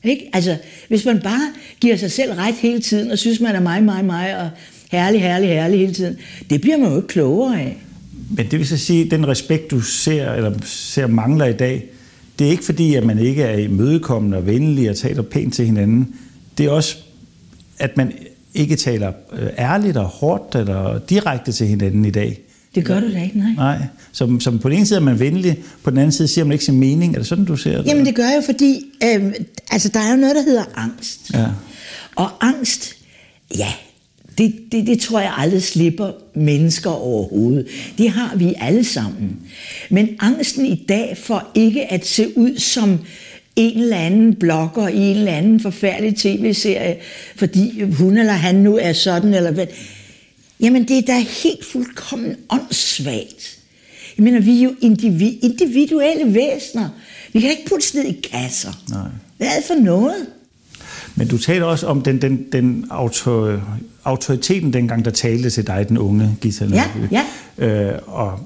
Ikke? 0.04 0.30
Altså, 0.32 0.56
hvis 0.88 1.04
man 1.04 1.20
bare 1.20 1.52
giver 1.80 1.96
sig 1.96 2.12
selv 2.12 2.32
ret 2.32 2.54
hele 2.54 2.80
tiden, 2.80 3.10
og 3.10 3.18
synes, 3.18 3.40
man 3.40 3.54
er 3.54 3.60
mig, 3.60 3.82
mig, 3.84 4.04
mig, 4.04 4.36
og 4.36 4.50
herlig, 4.90 5.20
herlig, 5.20 5.48
herlig 5.48 5.78
hele 5.78 5.94
tiden, 5.94 6.16
det 6.50 6.60
bliver 6.60 6.76
man 6.76 6.90
jo 6.90 6.96
ikke 6.96 7.08
klogere 7.08 7.60
af. 7.60 7.76
Men 8.30 8.46
det 8.50 8.58
vil 8.58 8.66
så 8.66 8.76
sige, 8.76 9.04
at 9.04 9.10
den 9.10 9.28
respekt, 9.28 9.70
du 9.70 9.80
ser, 9.80 10.32
eller 10.32 10.52
ser 10.64 11.06
mangler 11.06 11.46
i 11.46 11.52
dag, 11.52 11.84
det 12.38 12.46
er 12.46 12.50
ikke 12.50 12.64
fordi, 12.64 12.94
at 12.94 13.06
man 13.06 13.18
ikke 13.18 13.42
er 13.42 13.58
imødekommende 13.58 14.36
og 14.36 14.46
venlig 14.46 14.90
og 14.90 14.96
taler 14.96 15.22
pænt 15.22 15.54
til 15.54 15.66
hinanden. 15.66 16.14
Det 16.58 16.66
er 16.66 16.70
også, 16.70 16.96
at 17.80 17.96
man 17.96 18.12
ikke 18.54 18.76
taler 18.76 19.12
øh, 19.32 19.48
ærligt 19.58 19.96
og 19.96 20.04
hårdt 20.04 20.54
eller 20.54 20.98
direkte 20.98 21.52
til 21.52 21.66
hinanden 21.66 22.04
i 22.04 22.10
dag. 22.10 22.40
Det 22.74 22.84
gør 22.84 23.00
du 23.00 23.12
da 23.12 23.22
ikke, 23.22 23.38
nej. 23.38 23.52
Nej, 23.56 23.78
som, 24.12 24.40
som 24.40 24.58
på 24.58 24.68
den 24.68 24.76
ene 24.76 24.86
side 24.86 24.98
er 24.98 25.02
man 25.04 25.20
venlig, 25.20 25.58
på 25.82 25.90
den 25.90 25.98
anden 25.98 26.12
side 26.12 26.28
siger 26.28 26.44
man 26.44 26.52
ikke 26.52 26.64
sin 26.64 26.80
mening. 26.80 27.14
Er 27.14 27.18
det 27.18 27.26
sådan, 27.26 27.44
du 27.44 27.56
ser 27.56 27.76
det? 27.76 27.86
Jamen 27.86 28.06
det 28.06 28.14
gør 28.14 28.24
jeg 28.24 28.36
jo, 28.36 28.42
fordi 28.52 28.84
øh, 29.04 29.32
altså, 29.70 29.88
der 29.88 30.00
er 30.00 30.10
jo 30.10 30.16
noget, 30.16 30.36
der 30.36 30.42
hedder 30.42 30.64
angst. 30.74 31.30
Ja. 31.34 31.46
Og 32.16 32.28
angst, 32.40 32.94
ja, 33.56 33.72
det, 34.38 34.54
det, 34.72 34.86
det 34.86 35.00
tror 35.00 35.20
jeg 35.20 35.34
aldrig 35.36 35.62
slipper 35.62 36.12
mennesker 36.34 36.90
overhovedet. 36.90 37.66
Det 37.98 38.10
har 38.10 38.36
vi 38.36 38.54
alle 38.60 38.84
sammen. 38.84 39.36
Men 39.90 40.08
angsten 40.20 40.66
i 40.66 40.84
dag 40.88 41.18
for 41.22 41.48
ikke 41.54 41.92
at 41.92 42.06
se 42.06 42.38
ud 42.38 42.58
som 42.58 42.98
en 43.56 43.80
eller 43.80 43.96
anden 43.96 44.34
blogger 44.34 44.88
i 44.88 44.96
en 44.96 45.16
eller 45.16 45.32
anden 45.32 45.60
forfærdelig 45.60 46.16
tv-serie, 46.16 46.96
fordi 47.36 47.82
hun 47.82 48.18
eller 48.18 48.32
han 48.32 48.54
nu 48.54 48.76
er 48.76 48.92
sådan, 48.92 49.34
eller 49.34 49.50
hvad. 49.50 49.66
Jamen, 50.60 50.88
det 50.88 50.98
er 50.98 51.02
da 51.02 51.18
helt 51.18 51.64
fuldkommen 51.64 52.36
åndssvagt. 52.50 53.58
Jeg 54.18 54.24
mener, 54.24 54.40
vi 54.40 54.58
er 54.58 54.62
jo 54.62 54.74
individ, 54.80 55.32
individuelle 55.42 56.34
væsener. 56.34 56.88
Vi 57.32 57.40
kan 57.40 57.50
ikke 57.50 57.64
putte 57.68 57.96
ned 57.96 58.04
i 58.04 58.28
kasser. 58.32 58.82
Nej. 58.90 59.08
Hvad 59.36 59.48
er 59.48 59.54
det 59.54 59.64
for 59.64 59.74
noget? 59.74 60.26
Men 61.14 61.28
du 61.28 61.38
taler 61.38 61.64
også 61.64 61.86
om 61.86 62.02
den, 62.02 62.22
den, 62.22 62.46
den 62.52 62.86
autor, 62.90 63.62
autoriteten 64.04 64.72
dengang, 64.72 65.04
der 65.04 65.10
talte 65.10 65.50
til 65.50 65.66
dig, 65.66 65.88
den 65.88 65.98
unge 65.98 66.36
Gita 66.40 66.64
Ja, 66.64 66.84
ja. 67.10 67.24
Øh, 67.58 67.98
og 68.06 68.40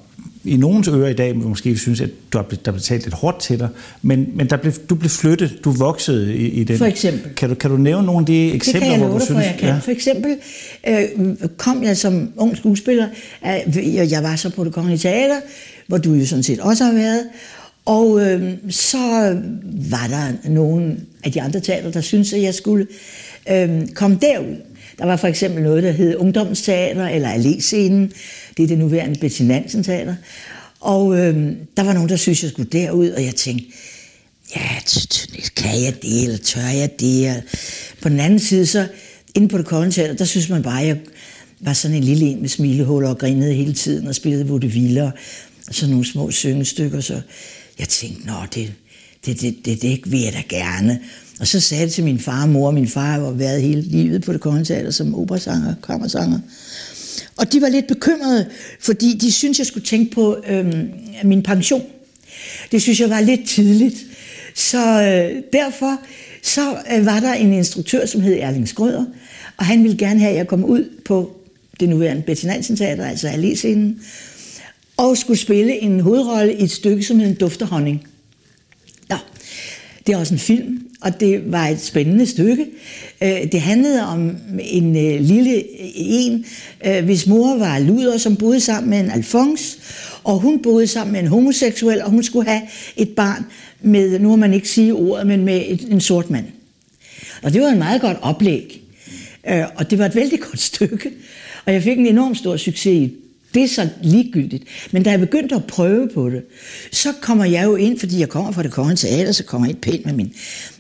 i 0.45 0.57
nogens 0.57 0.89
ører 0.89 1.09
i 1.09 1.15
dag 1.15 1.37
måske 1.37 1.77
synes, 1.79 2.01
at 2.01 2.11
du 2.33 2.39
har, 2.39 2.45
der 2.65 2.71
blev 2.71 2.81
talt 2.81 3.05
lidt 3.05 3.15
hårdt 3.15 3.41
til 3.41 3.59
dig, 3.59 3.69
men, 4.03 4.29
men 4.35 4.51
der 4.51 4.57
blev, 4.57 4.73
du 4.73 4.95
blev 4.95 5.11
flyttet, 5.11 5.59
du 5.65 5.71
voksede 5.71 6.37
i, 6.37 6.49
i 6.49 6.65
den. 6.65 6.79
For 6.79 6.85
eksempel. 6.85 7.35
Kan 7.35 7.49
du, 7.49 7.55
kan 7.55 7.71
du 7.71 7.77
nævne 7.77 8.07
nogle 8.07 8.21
af 8.21 8.27
de 8.27 8.53
eksempler, 8.53 8.81
det 8.81 8.91
kan 8.91 9.01
jeg 9.01 9.09
hvor 9.09 9.19
du 9.19 9.19
for, 9.19 9.25
synes... 9.25 9.47
jeg 9.47 9.57
kan. 9.59 9.69
Ja. 9.69 9.79
For 9.79 9.91
eksempel 9.91 10.37
øh, 10.89 11.49
kom 11.57 11.83
jeg 11.83 11.97
som 11.97 12.33
ung 12.37 12.57
skuespiller, 12.57 13.07
øh, 13.47 14.13
jeg 14.13 14.23
var 14.23 14.37
så 14.37 14.51
på 14.51 14.65
det 14.65 14.73
kongelige 14.73 14.99
teater, 14.99 15.41
hvor 15.87 15.99
du 15.99 16.13
jo 16.13 16.27
sådan 16.27 16.43
set 16.43 16.61
også 16.61 16.85
har 16.85 16.93
været, 16.93 17.25
og 17.85 18.21
øh, 18.21 18.53
så 18.71 19.37
var 19.91 20.07
der 20.09 20.49
nogle 20.51 20.97
af 21.25 21.33
de 21.33 21.43
andre 21.43 21.61
teater, 21.61 21.91
der 21.91 22.01
syntes, 22.01 22.33
at 22.33 22.43
jeg 22.43 22.55
skulle 22.55 22.87
øh, 23.51 23.89
komme 23.95 24.19
derud. 24.23 24.57
Der 24.99 25.07
var 25.07 25.17
for 25.17 25.29
eksempel 25.29 25.63
noget, 25.63 25.83
der 25.83 25.91
hed 25.91 26.17
Ungdomsteater 26.17 27.09
eller 27.09 27.29
Alléscenen. 27.29 28.15
Det 28.57 28.63
er 28.63 28.67
det 28.67 28.79
nuværende 28.79 29.21
Betty 29.21 29.43
Nansen 29.43 29.85
Teater. 29.85 30.15
Og 30.81 31.19
øh, 31.19 31.53
der 31.77 31.83
var 31.83 31.93
nogen, 31.93 32.09
der 32.09 32.17
syntes, 32.17 32.43
jeg 32.43 32.51
skulle 32.51 32.71
derud, 32.71 33.09
og 33.09 33.25
jeg 33.25 33.35
tænkte, 33.35 33.67
ja, 34.57 34.69
kan 35.57 35.83
jeg 35.83 36.03
det, 36.03 36.23
eller 36.23 36.39
tør 36.39 36.69
jeg 36.69 37.01
det? 37.01 37.43
På 38.03 38.09
den 38.09 38.21
anden 38.21 38.39
side, 38.39 38.67
så 38.67 38.89
inde 39.35 39.49
på 39.49 39.59
det 39.59 39.67
kongelige 39.67 39.93
teater, 39.93 40.15
der 40.15 40.25
synes 40.25 40.49
man 40.49 40.63
bare, 40.63 40.81
at 40.81 40.87
jeg 40.87 40.99
var 41.61 41.73
sådan 41.73 41.97
en 41.97 42.05
lille 42.05 42.27
en 42.27 42.41
med 42.41 42.49
smilehuller 42.49 43.09
og 43.09 43.19
grinede 43.19 43.55
hele 43.55 43.75
tiden 43.75 44.07
og 44.07 44.15
spillede 44.15 44.49
vaudeville 44.49 45.05
og 45.05 45.13
sådan 45.71 45.91
nogle 45.91 46.07
små 46.07 46.31
syngestykker. 46.31 47.01
Så 47.01 47.21
jeg 47.79 47.89
tænkte, 47.89 48.27
nå, 48.27 48.35
det, 48.55 48.73
det, 49.27 49.41
det, 49.41 49.57
det, 49.65 49.83
det 49.83 50.13
vil 50.13 50.21
jeg 50.21 50.33
da 50.33 50.43
gerne. 50.49 51.01
Og 51.41 51.47
så 51.47 51.61
sagde 51.61 51.83
jeg 51.83 51.93
til 51.93 52.05
min 52.05 52.19
far 52.19 52.43
og 52.43 52.49
mor, 52.49 52.71
min 52.71 52.89
far 52.89 53.11
har 53.11 53.31
været 53.31 53.63
hele 53.63 53.81
livet 53.81 54.23
på 54.23 54.33
det 54.33 54.41
kongelige 54.41 54.75
teater 54.75 54.91
som 54.91 55.15
operasanger, 55.15 55.75
kammersanger. 55.87 56.39
Og 57.37 57.53
de 57.53 57.61
var 57.61 57.69
lidt 57.69 57.87
bekymrede, 57.87 58.51
fordi 58.81 59.15
de 59.21 59.33
syntes, 59.33 59.59
jeg 59.59 59.67
skulle 59.67 59.87
tænke 59.87 60.15
på 60.15 60.45
øhm, 60.49 60.91
min 61.25 61.43
pension. 61.43 61.83
Det 62.73 62.83
synes 62.83 63.01
jeg 63.01 63.11
var 63.11 63.21
lidt 63.21 63.49
tidligt. 63.49 63.97
Så 64.55 65.03
øh, 65.03 65.43
derfor 65.53 66.01
så 66.43 66.79
øh, 66.93 67.07
var 67.07 67.21
der 67.21 67.33
en 67.33 67.53
instruktør, 67.53 68.07
som 68.07 68.21
hed 68.21 68.37
Erling 68.41 68.69
Skrøder, 68.69 69.05
og 69.57 69.65
han 69.65 69.83
ville 69.83 69.99
gerne 69.99 70.21
have, 70.21 70.31
at 70.31 70.37
jeg 70.37 70.47
kom 70.47 70.65
ud 70.65 70.91
på 71.05 71.37
det 71.81 71.89
nuværende 71.89 72.23
Betty 72.23 72.47
Nansen 72.47 72.77
Teater, 72.77 73.07
altså 73.07 73.29
Alléscenen, 73.29 74.05
og 74.97 75.17
skulle 75.17 75.39
spille 75.39 75.81
en 75.81 76.01
hovedrolle 76.01 76.55
i 76.55 76.65
et 76.65 76.71
stykke, 76.71 77.03
som 77.03 77.19
hed 77.19 77.35
Dufter 77.35 77.67
Honning. 77.67 78.09
Ja, 79.11 79.19
det 80.07 80.13
er 80.13 80.19
også 80.19 80.35
en 80.35 80.41
film, 80.41 80.84
og 81.05 81.21
det 81.21 81.53
var 81.53 81.67
et 81.67 81.81
spændende 81.81 82.27
stykke. 82.27 82.67
Øh, 83.23 83.53
det 83.53 83.61
handlede 83.61 84.07
om 84.07 84.37
en 84.61 84.97
øh, 84.97 85.21
lille 85.21 85.55
øh, 85.55 85.63
en, 85.95 86.45
hvis 87.05 87.27
mor 87.27 87.59
var 87.59 87.79
luder, 87.79 88.19
som 88.19 88.37
boede 88.37 88.61
sammen 88.61 88.91
med 88.91 89.01
en 89.01 89.11
Alfons, 89.11 89.79
og 90.25 90.39
hun 90.39 90.63
boede 90.63 90.87
sammen 90.87 91.13
med 91.13 91.21
en 91.21 91.27
homoseksuel, 91.27 92.03
og 92.03 92.11
hun 92.11 92.23
skulle 92.23 92.49
have 92.49 92.63
et 92.97 93.09
barn 93.09 93.47
med, 93.83 94.19
nu 94.19 94.29
må 94.29 94.37
man 94.37 94.55
ikke 94.55 94.69
sige 94.69 94.95
ordet, 94.95 95.27
men 95.27 95.45
med 95.45 95.79
en 95.91 96.01
sort 96.01 96.31
mand. 96.31 96.47
Og 97.43 97.53
det 97.53 97.63
var 97.63 97.69
en 97.69 97.79
meget 97.79 98.01
godt 98.01 98.17
oplæg, 98.23 98.83
og 99.77 99.91
det 99.91 99.99
var 99.99 100.07
et 100.07 100.15
vældig 100.15 100.41
godt 100.41 100.61
stykke, 100.73 101.11
og 101.65 101.73
jeg 101.73 101.83
fik 101.83 101.99
en 101.99 102.07
enorm 102.07 102.35
stor 102.35 102.57
succes 102.57 102.87
i 102.87 103.24
det 103.55 103.63
er 103.63 103.69
så 103.69 103.89
ligegyldigt. 104.03 104.65
Men 104.93 105.03
da 105.03 105.11
jeg 105.11 105.21
begyndte 105.21 105.55
at 105.55 105.65
prøve 105.65 106.09
på 106.15 106.31
det, 106.31 106.43
så 106.93 107.13
kommer 107.21 107.45
jeg 107.45 107.65
jo 107.65 107.77
ind, 107.77 107.99
fordi 107.99 108.21
jeg 108.21 108.29
kommer 108.29 108.53
fra 108.53 108.63
det 108.63 108.73
kongelige 108.73 108.97
teater, 108.97 109.33
så 109.33 109.45
kommer 109.45 109.67
jeg 109.67 109.75
ind 109.75 109.83
pænt 109.83 110.07
med 110.07 110.15
min, 110.15 110.35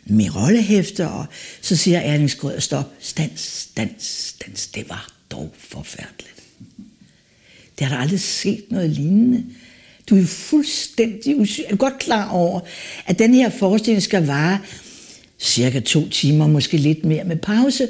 min 0.06 0.30
rollehæfter, 0.30 1.06
og 1.06 1.26
så 1.60 1.76
siger 1.76 1.98
Erling 1.98 2.30
Skrøder, 2.30 2.60
stop, 2.60 2.92
stans, 3.00 3.40
stans, 3.40 4.34
stans. 4.36 4.66
Det 4.66 4.88
var 4.88 5.08
dog 5.30 5.52
forfærdeligt. 5.58 6.34
Det 7.78 7.86
har 7.86 7.94
der 7.94 8.02
aldrig 8.02 8.20
set 8.20 8.64
noget 8.70 8.90
lignende. 8.90 9.44
Du 10.10 10.14
er 10.14 10.20
jo 10.20 10.26
fuldstændig 10.26 11.40
usynlig. 11.40 11.72
Er 11.72 11.76
godt 11.76 11.98
klar 11.98 12.30
over, 12.30 12.60
at 13.06 13.18
den 13.18 13.34
her 13.34 13.50
forestilling 13.50 14.02
skal 14.02 14.26
vare 14.26 14.58
cirka 15.38 15.80
to 15.80 16.08
timer, 16.08 16.46
måske 16.46 16.76
lidt 16.76 17.04
mere 17.04 17.24
med 17.24 17.36
pause. 17.36 17.88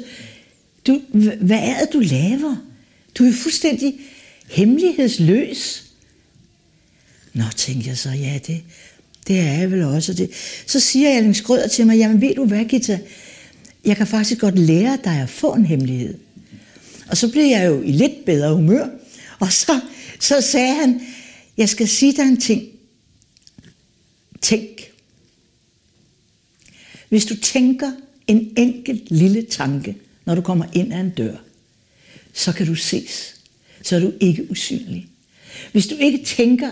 Du, 0.87 1.01
hvad 1.41 1.59
er 1.59 1.79
det, 1.79 1.93
du 1.93 1.99
laver? 1.99 2.55
Du 3.17 3.23
er 3.23 3.27
jo 3.27 3.33
fuldstændig 3.33 3.93
hemmelighedsløs. 4.47 5.83
Nå, 7.33 7.43
tænkte 7.55 7.89
jeg 7.89 7.97
så, 7.97 8.09
ja, 8.09 8.39
det, 8.47 8.63
det 9.27 9.39
er 9.39 9.53
jeg 9.53 9.71
vel 9.71 9.83
også. 9.83 10.13
Det. 10.13 10.29
Så 10.65 10.79
siger 10.79 11.09
Erling 11.09 11.35
Skrøder 11.35 11.67
til 11.67 11.87
mig, 11.87 11.97
jamen 11.97 12.21
ved 12.21 12.35
du 12.35 12.45
hvad, 12.45 12.65
Gita, 12.65 12.99
jeg 13.85 13.97
kan 13.97 14.07
faktisk 14.07 14.39
godt 14.39 14.59
lære 14.59 14.97
dig 15.03 15.21
at 15.21 15.29
få 15.29 15.53
en 15.53 15.65
hemmelighed. 15.65 16.17
Og 17.07 17.17
så 17.17 17.31
blev 17.31 17.43
jeg 17.43 17.67
jo 17.67 17.81
i 17.81 17.91
lidt 17.91 18.25
bedre 18.25 18.55
humør, 18.55 18.87
og 19.39 19.51
så, 19.51 19.79
så 20.19 20.41
sagde 20.41 20.75
han, 20.75 21.01
jeg 21.57 21.69
skal 21.69 21.87
sige 21.87 22.13
dig 22.13 22.23
en 22.23 22.41
ting. 22.41 22.63
Tænk. 24.41 24.91
Hvis 27.09 27.25
du 27.25 27.35
tænker 27.35 27.91
en 28.27 28.53
enkelt 28.57 29.11
lille 29.11 29.41
tanke, 29.41 29.95
når 30.25 30.35
du 30.35 30.41
kommer 30.41 30.65
ind 30.73 30.93
ad 30.93 30.99
en 30.99 31.09
dør, 31.09 31.35
så 32.33 32.51
kan 32.51 32.65
du 32.65 32.75
ses 32.75 33.35
så 33.85 33.95
er 33.95 33.99
du 33.99 34.11
ikke 34.19 34.51
usynlig. 34.51 35.07
Hvis 35.71 35.87
du 35.87 35.95
ikke 35.95 36.25
tænker 36.25 36.69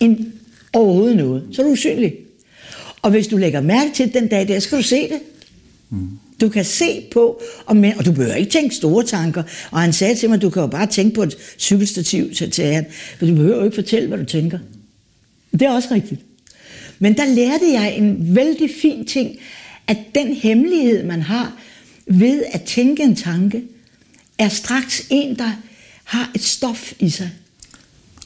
en, 0.00 0.32
overhovedet 0.72 1.16
noget, 1.16 1.48
så 1.52 1.62
er 1.62 1.66
du 1.66 1.72
usynlig. 1.72 2.14
Og 3.02 3.10
hvis 3.10 3.26
du 3.26 3.36
lægger 3.36 3.60
mærke 3.60 3.90
til 3.94 4.14
den 4.14 4.28
dag 4.28 4.48
der, 4.48 4.58
skal 4.58 4.78
du 4.78 4.82
se 4.82 5.08
det. 5.08 5.20
Mm. 5.90 6.08
Du 6.40 6.48
kan 6.48 6.64
se 6.64 7.04
på, 7.12 7.42
og, 7.66 7.76
men, 7.76 7.98
og 7.98 8.04
du 8.04 8.12
behøver 8.12 8.34
ikke 8.34 8.50
tænke 8.50 8.74
store 8.74 9.04
tanker. 9.04 9.42
Og 9.70 9.80
han 9.80 9.92
sagde 9.92 10.14
til 10.14 10.30
mig, 10.30 10.42
du 10.42 10.50
kan 10.50 10.62
jo 10.62 10.66
bare 10.66 10.86
tænke 10.86 11.14
på 11.14 11.22
et 11.22 11.36
cykelstativ 11.58 12.34
til, 12.34 12.50
til 12.50 12.64
han, 12.64 12.86
for 13.18 13.26
du 13.26 13.34
behøver 13.34 13.56
jo 13.56 13.64
ikke 13.64 13.74
fortælle, 13.74 14.08
hvad 14.08 14.18
du 14.18 14.24
tænker. 14.24 14.58
Det 15.52 15.62
er 15.62 15.70
også 15.70 15.88
rigtigt. 15.90 16.20
Men 16.98 17.16
der 17.16 17.34
lærte 17.34 17.72
jeg 17.72 17.96
en 17.96 18.36
vældig 18.36 18.70
fin 18.82 19.06
ting, 19.06 19.36
at 19.86 19.96
den 20.14 20.34
hemmelighed, 20.34 21.04
man 21.04 21.22
har, 21.22 21.60
ved 22.06 22.42
at 22.52 22.62
tænke 22.62 23.02
en 23.02 23.16
tanke, 23.16 23.62
er 24.38 24.48
straks 24.48 25.06
en, 25.10 25.38
der 25.38 25.52
har 26.06 26.30
et 26.34 26.42
stof 26.42 26.92
i 26.98 27.10
sig. 27.10 27.30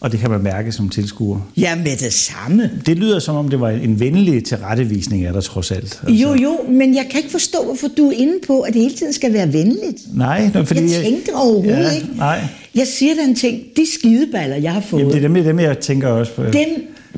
Og 0.00 0.12
det 0.12 0.20
kan 0.20 0.30
man 0.30 0.42
mærke 0.42 0.72
som 0.72 0.88
tilskuer. 0.88 1.40
Ja, 1.56 1.76
med 1.76 1.96
det 1.96 2.12
samme. 2.12 2.70
Det 2.86 2.98
lyder 2.98 3.18
som 3.18 3.36
om, 3.36 3.48
det 3.48 3.60
var 3.60 3.70
en 3.70 4.00
venlig 4.00 4.44
tilrettevisning 4.44 5.24
af 5.24 5.32
dig 5.32 5.44
trods 5.44 5.70
alt. 5.70 6.00
Altså. 6.02 6.06
Jo, 6.08 6.34
jo, 6.34 6.58
men 6.68 6.94
jeg 6.94 7.06
kan 7.10 7.18
ikke 7.18 7.30
forstå, 7.30 7.64
hvorfor 7.64 7.88
du 7.88 8.08
er 8.08 8.12
inde 8.12 8.34
på, 8.46 8.60
at 8.60 8.74
det 8.74 8.82
hele 8.82 8.94
tiden 8.94 9.12
skal 9.12 9.32
være 9.32 9.52
venligt. 9.52 10.16
Nej, 10.16 10.50
no, 10.54 10.64
fordi... 10.64 10.80
Jeg 10.80 11.02
tænker 11.04 11.36
overhovedet 11.36 11.84
ja, 11.84 11.90
ikke. 11.90 12.08
Nej. 12.16 12.40
Jeg 12.74 12.86
siger 12.86 13.14
den 13.14 13.34
ting, 13.34 13.62
de 13.76 13.86
skideballer, 13.98 14.56
jeg 14.56 14.72
har 14.72 14.80
fået. 14.80 15.00
Jamen, 15.00 15.14
det 15.14 15.24
er 15.24 15.28
dem, 15.28 15.44
dem 15.44 15.60
jeg 15.60 15.78
tænker 15.78 16.08
også 16.08 16.32
på. 16.32 16.44
Dem, 16.44 16.68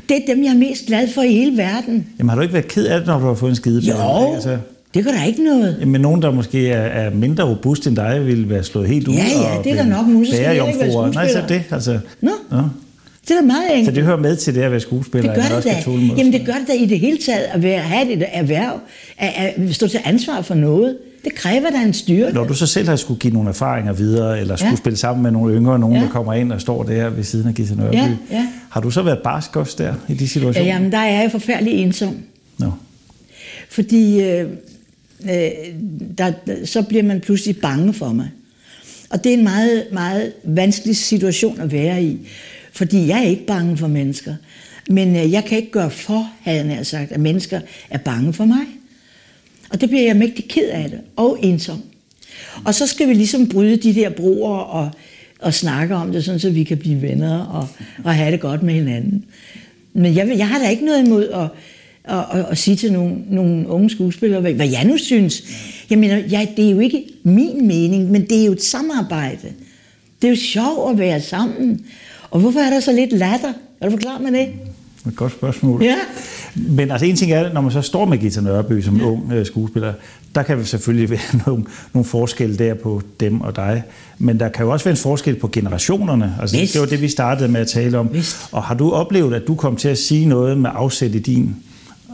det 0.09 0.17
er 0.17 0.33
dem, 0.35 0.43
jeg 0.43 0.51
er 0.51 0.57
mest 0.57 0.85
glad 0.85 1.07
for 1.13 1.21
i 1.21 1.33
hele 1.33 1.57
verden. 1.57 2.07
Jamen, 2.19 2.29
har 2.29 2.35
du 2.35 2.41
ikke 2.41 2.53
været 2.53 2.67
ked 2.67 2.85
af 2.85 2.99
det, 2.99 3.07
når 3.07 3.19
du 3.19 3.25
har 3.25 3.33
fået 3.33 3.49
en 3.49 3.55
skideballer? 3.55 4.21
Jo, 4.21 4.33
altså. 4.33 4.57
Det 4.93 5.03
gør 5.03 5.11
der 5.11 5.23
ikke 5.23 5.43
noget. 5.43 5.77
Jamen, 5.79 6.01
nogen, 6.01 6.21
der 6.21 6.31
måske 6.31 6.69
er, 6.69 6.81
er 6.81 7.09
mindre 7.09 7.43
robust 7.43 7.87
end 7.87 7.95
dig, 7.95 8.25
vil 8.25 8.49
være 8.49 8.63
slået 8.63 8.87
helt 8.87 9.07
ud. 9.07 9.13
Ja, 9.13 9.23
ja, 9.23 9.61
det 9.63 9.71
er 9.71 9.75
der 9.75 9.85
nok. 9.85 10.07
Nu 10.07 10.25
skal 10.25 10.41
jeg 10.41 10.67
ikke 10.67 10.79
være 10.79 11.11
Nej, 11.11 11.31
så 11.31 11.43
det, 11.49 11.63
altså. 11.71 11.99
Nå. 12.21 12.31
Nå. 12.51 12.57
Det 13.27 13.31
er 13.31 13.35
da 13.35 13.45
meget 13.45 13.63
enkelt. 13.69 13.85
Så 13.85 13.91
det 13.91 14.03
hører 14.03 14.17
med 14.17 14.35
til 14.35 14.55
det 14.55 14.61
at 14.61 14.71
være 14.71 14.79
skuespiller? 14.79 15.33
Det 15.33 15.43
gør 15.49 15.55
det 15.55 15.85
da. 15.85 15.91
Jamen 16.17 16.33
det 16.33 16.45
gør 16.45 16.53
det 16.53 16.67
da 16.67 16.73
i 16.73 16.85
det 16.85 16.99
hele 16.99 17.17
taget 17.17 17.43
at 17.53 17.63
være, 17.63 17.79
have 17.79 18.11
et 18.11 18.23
erhverv, 18.31 18.79
at, 19.17 19.33
at 19.37 19.75
stå 19.75 19.87
til 19.87 19.99
ansvar 20.05 20.41
for 20.41 20.55
noget. 20.55 20.97
Det 21.23 21.35
kræver 21.35 21.69
da 21.69 21.77
en 21.77 21.93
styrke. 21.93 22.33
Når 22.33 22.43
du 22.43 22.53
så 22.53 22.67
selv 22.67 22.89
har 22.89 22.95
skulle 22.95 23.19
give 23.19 23.33
nogle 23.33 23.49
erfaringer 23.49 23.93
videre, 23.93 24.39
eller 24.39 24.55
skulle 24.55 24.69
ja. 24.69 24.75
spille 24.75 24.97
sammen 24.97 25.23
med 25.23 25.31
nogle 25.31 25.55
yngre, 25.55 25.79
nogen 25.79 25.95
ja. 25.95 26.01
der 26.01 26.09
kommer 26.09 26.33
ind 26.33 26.51
og 26.51 26.61
står 26.61 26.83
der 26.83 27.09
ved 27.09 27.23
siden 27.23 27.47
af 27.47 27.53
Gita 27.53 27.75
Nørby, 27.75 27.95
ja, 27.95 28.11
ja. 28.31 28.47
har 28.69 28.81
du 28.81 28.89
så 28.89 29.01
været 29.01 29.19
barsk 29.23 29.55
også 29.55 29.75
der 29.77 29.93
i 30.09 30.13
de 30.13 30.27
situationer? 30.27 30.67
Ja, 30.67 30.73
jamen 30.73 30.91
der 30.91 30.97
er 30.97 31.21
jeg 31.21 31.31
forfærdelig 31.31 31.73
ensom. 31.73 32.17
No. 32.57 32.69
Fordi 33.69 34.23
øh, 34.23 34.47
øh, 35.23 35.51
der, 36.17 36.31
så 36.65 36.81
bliver 36.81 37.03
man 37.03 37.21
pludselig 37.21 37.57
bange 37.57 37.93
for 37.93 38.13
mig. 38.13 38.29
Og 39.09 39.23
det 39.23 39.29
er 39.33 39.37
en 39.37 39.43
meget, 39.43 39.85
meget 39.91 40.33
vanskelig 40.43 40.95
situation 40.95 41.61
at 41.61 41.71
være 41.71 42.03
i. 42.03 42.17
Fordi 42.71 43.07
jeg 43.07 43.19
er 43.19 43.29
ikke 43.29 43.45
bange 43.45 43.77
for 43.77 43.87
mennesker. 43.87 44.35
Men 44.89 45.15
øh, 45.15 45.31
jeg 45.31 45.45
kan 45.45 45.57
ikke 45.57 45.71
gøre 45.71 45.91
for, 45.91 46.29
havde 46.41 46.75
jeg 46.75 46.85
sagt, 46.85 47.11
at 47.11 47.19
mennesker 47.19 47.59
er 47.89 47.97
bange 47.97 48.33
for 48.33 48.45
mig. 48.45 48.65
Og 49.69 49.81
det 49.81 49.89
bliver 49.89 50.03
jeg 50.03 50.15
mægtig 50.15 50.47
ked 50.47 50.69
af 50.69 50.89
det, 50.89 50.99
og 51.15 51.39
ensom. 51.41 51.81
Og 52.65 52.75
så 52.75 52.87
skal 52.87 53.07
vi 53.07 53.13
ligesom 53.13 53.49
bryde 53.49 53.77
de 53.77 53.95
der 53.95 54.09
broer 54.09 54.57
og, 54.57 54.91
og 55.39 55.53
snakke 55.53 55.95
om 55.95 56.11
det, 56.11 56.25
sådan 56.25 56.39
så 56.39 56.49
vi 56.49 56.63
kan 56.63 56.77
blive 56.77 57.01
venner 57.01 57.39
og, 57.39 57.67
og 58.03 58.15
have 58.15 58.31
det 58.31 58.39
godt 58.39 58.63
med 58.63 58.73
hinanden. 58.73 59.25
Men 59.93 60.15
jeg, 60.15 60.33
jeg 60.37 60.47
har 60.47 60.59
da 60.59 60.69
ikke 60.69 60.85
noget 60.85 61.07
imod 61.07 61.29
at, 61.29 61.47
at, 62.05 62.25
at, 62.33 62.45
at 62.49 62.57
sige 62.57 62.75
til 62.75 62.93
nogle, 62.93 63.15
nogle 63.29 63.67
unge 63.67 63.89
skuespillere, 63.89 64.41
hvad, 64.41 64.53
hvad 64.53 64.69
jeg 64.69 64.85
nu 64.85 64.97
synes. 64.97 65.43
Jeg 65.89 65.97
mener, 65.97 66.15
jeg, 66.29 66.53
det 66.57 66.67
er 66.67 66.71
jo 66.71 66.79
ikke 66.79 67.03
min 67.23 67.67
mening, 67.67 68.11
men 68.11 68.21
det 68.29 68.41
er 68.41 68.45
jo 68.45 68.51
et 68.51 68.63
samarbejde. 68.63 69.47
Det 70.21 70.27
er 70.27 70.31
jo 70.31 70.39
sjovt 70.39 70.91
at 70.91 70.99
være 70.99 71.21
sammen. 71.21 71.85
Og 72.31 72.39
hvorfor 72.39 72.59
er 72.59 72.69
der 72.69 72.79
så 72.79 72.91
lidt 72.91 73.11
latter? 73.11 73.53
Kan 73.81 73.91
du 73.91 73.97
forklare 73.97 74.21
mig 74.21 74.31
det? 74.31 74.47
Et 75.07 75.15
godt 75.15 75.31
spørgsmål. 75.31 75.83
Ja. 75.83 75.95
Men 76.55 76.91
altså 76.91 77.05
en 77.05 77.15
ting 77.15 77.31
er, 77.31 77.53
når 77.53 77.61
man 77.61 77.71
så 77.71 77.81
står 77.81 78.05
med 78.05 78.17
Gita 78.17 78.41
Nørby 78.41 78.81
som 78.81 78.97
ja. 78.97 79.03
ung 79.03 79.33
uh, 79.33 79.45
skuespiller, 79.45 79.93
der 80.35 80.43
kan 80.43 80.65
selvfølgelig 80.65 81.09
være 81.09 81.19
nogle, 81.47 81.63
nogle 81.93 82.05
forskelle 82.05 82.57
der 82.57 82.73
på 82.73 83.01
dem 83.19 83.41
og 83.41 83.55
dig. 83.55 83.83
Men 84.17 84.39
der 84.39 84.49
kan 84.49 84.65
jo 84.65 84.71
også 84.71 84.85
være 84.85 84.91
en 84.91 84.97
forskel 84.97 85.35
på 85.35 85.47
generationerne. 85.47 86.35
Altså, 86.41 86.57
Vist. 86.57 86.73
det 86.73 86.81
var 86.81 86.87
det, 86.87 87.01
vi 87.01 87.07
startede 87.09 87.49
med 87.49 87.61
at 87.61 87.67
tale 87.67 87.97
om. 87.97 88.09
Vist. 88.13 88.37
Og 88.51 88.63
har 88.63 88.75
du 88.75 88.91
oplevet, 88.91 89.33
at 89.33 89.47
du 89.47 89.55
kom 89.55 89.75
til 89.75 89.89
at 89.89 89.97
sige 89.97 90.25
noget 90.25 90.57
med 90.57 90.69
afsæt 90.73 91.15
i 91.15 91.19
din 91.19 91.55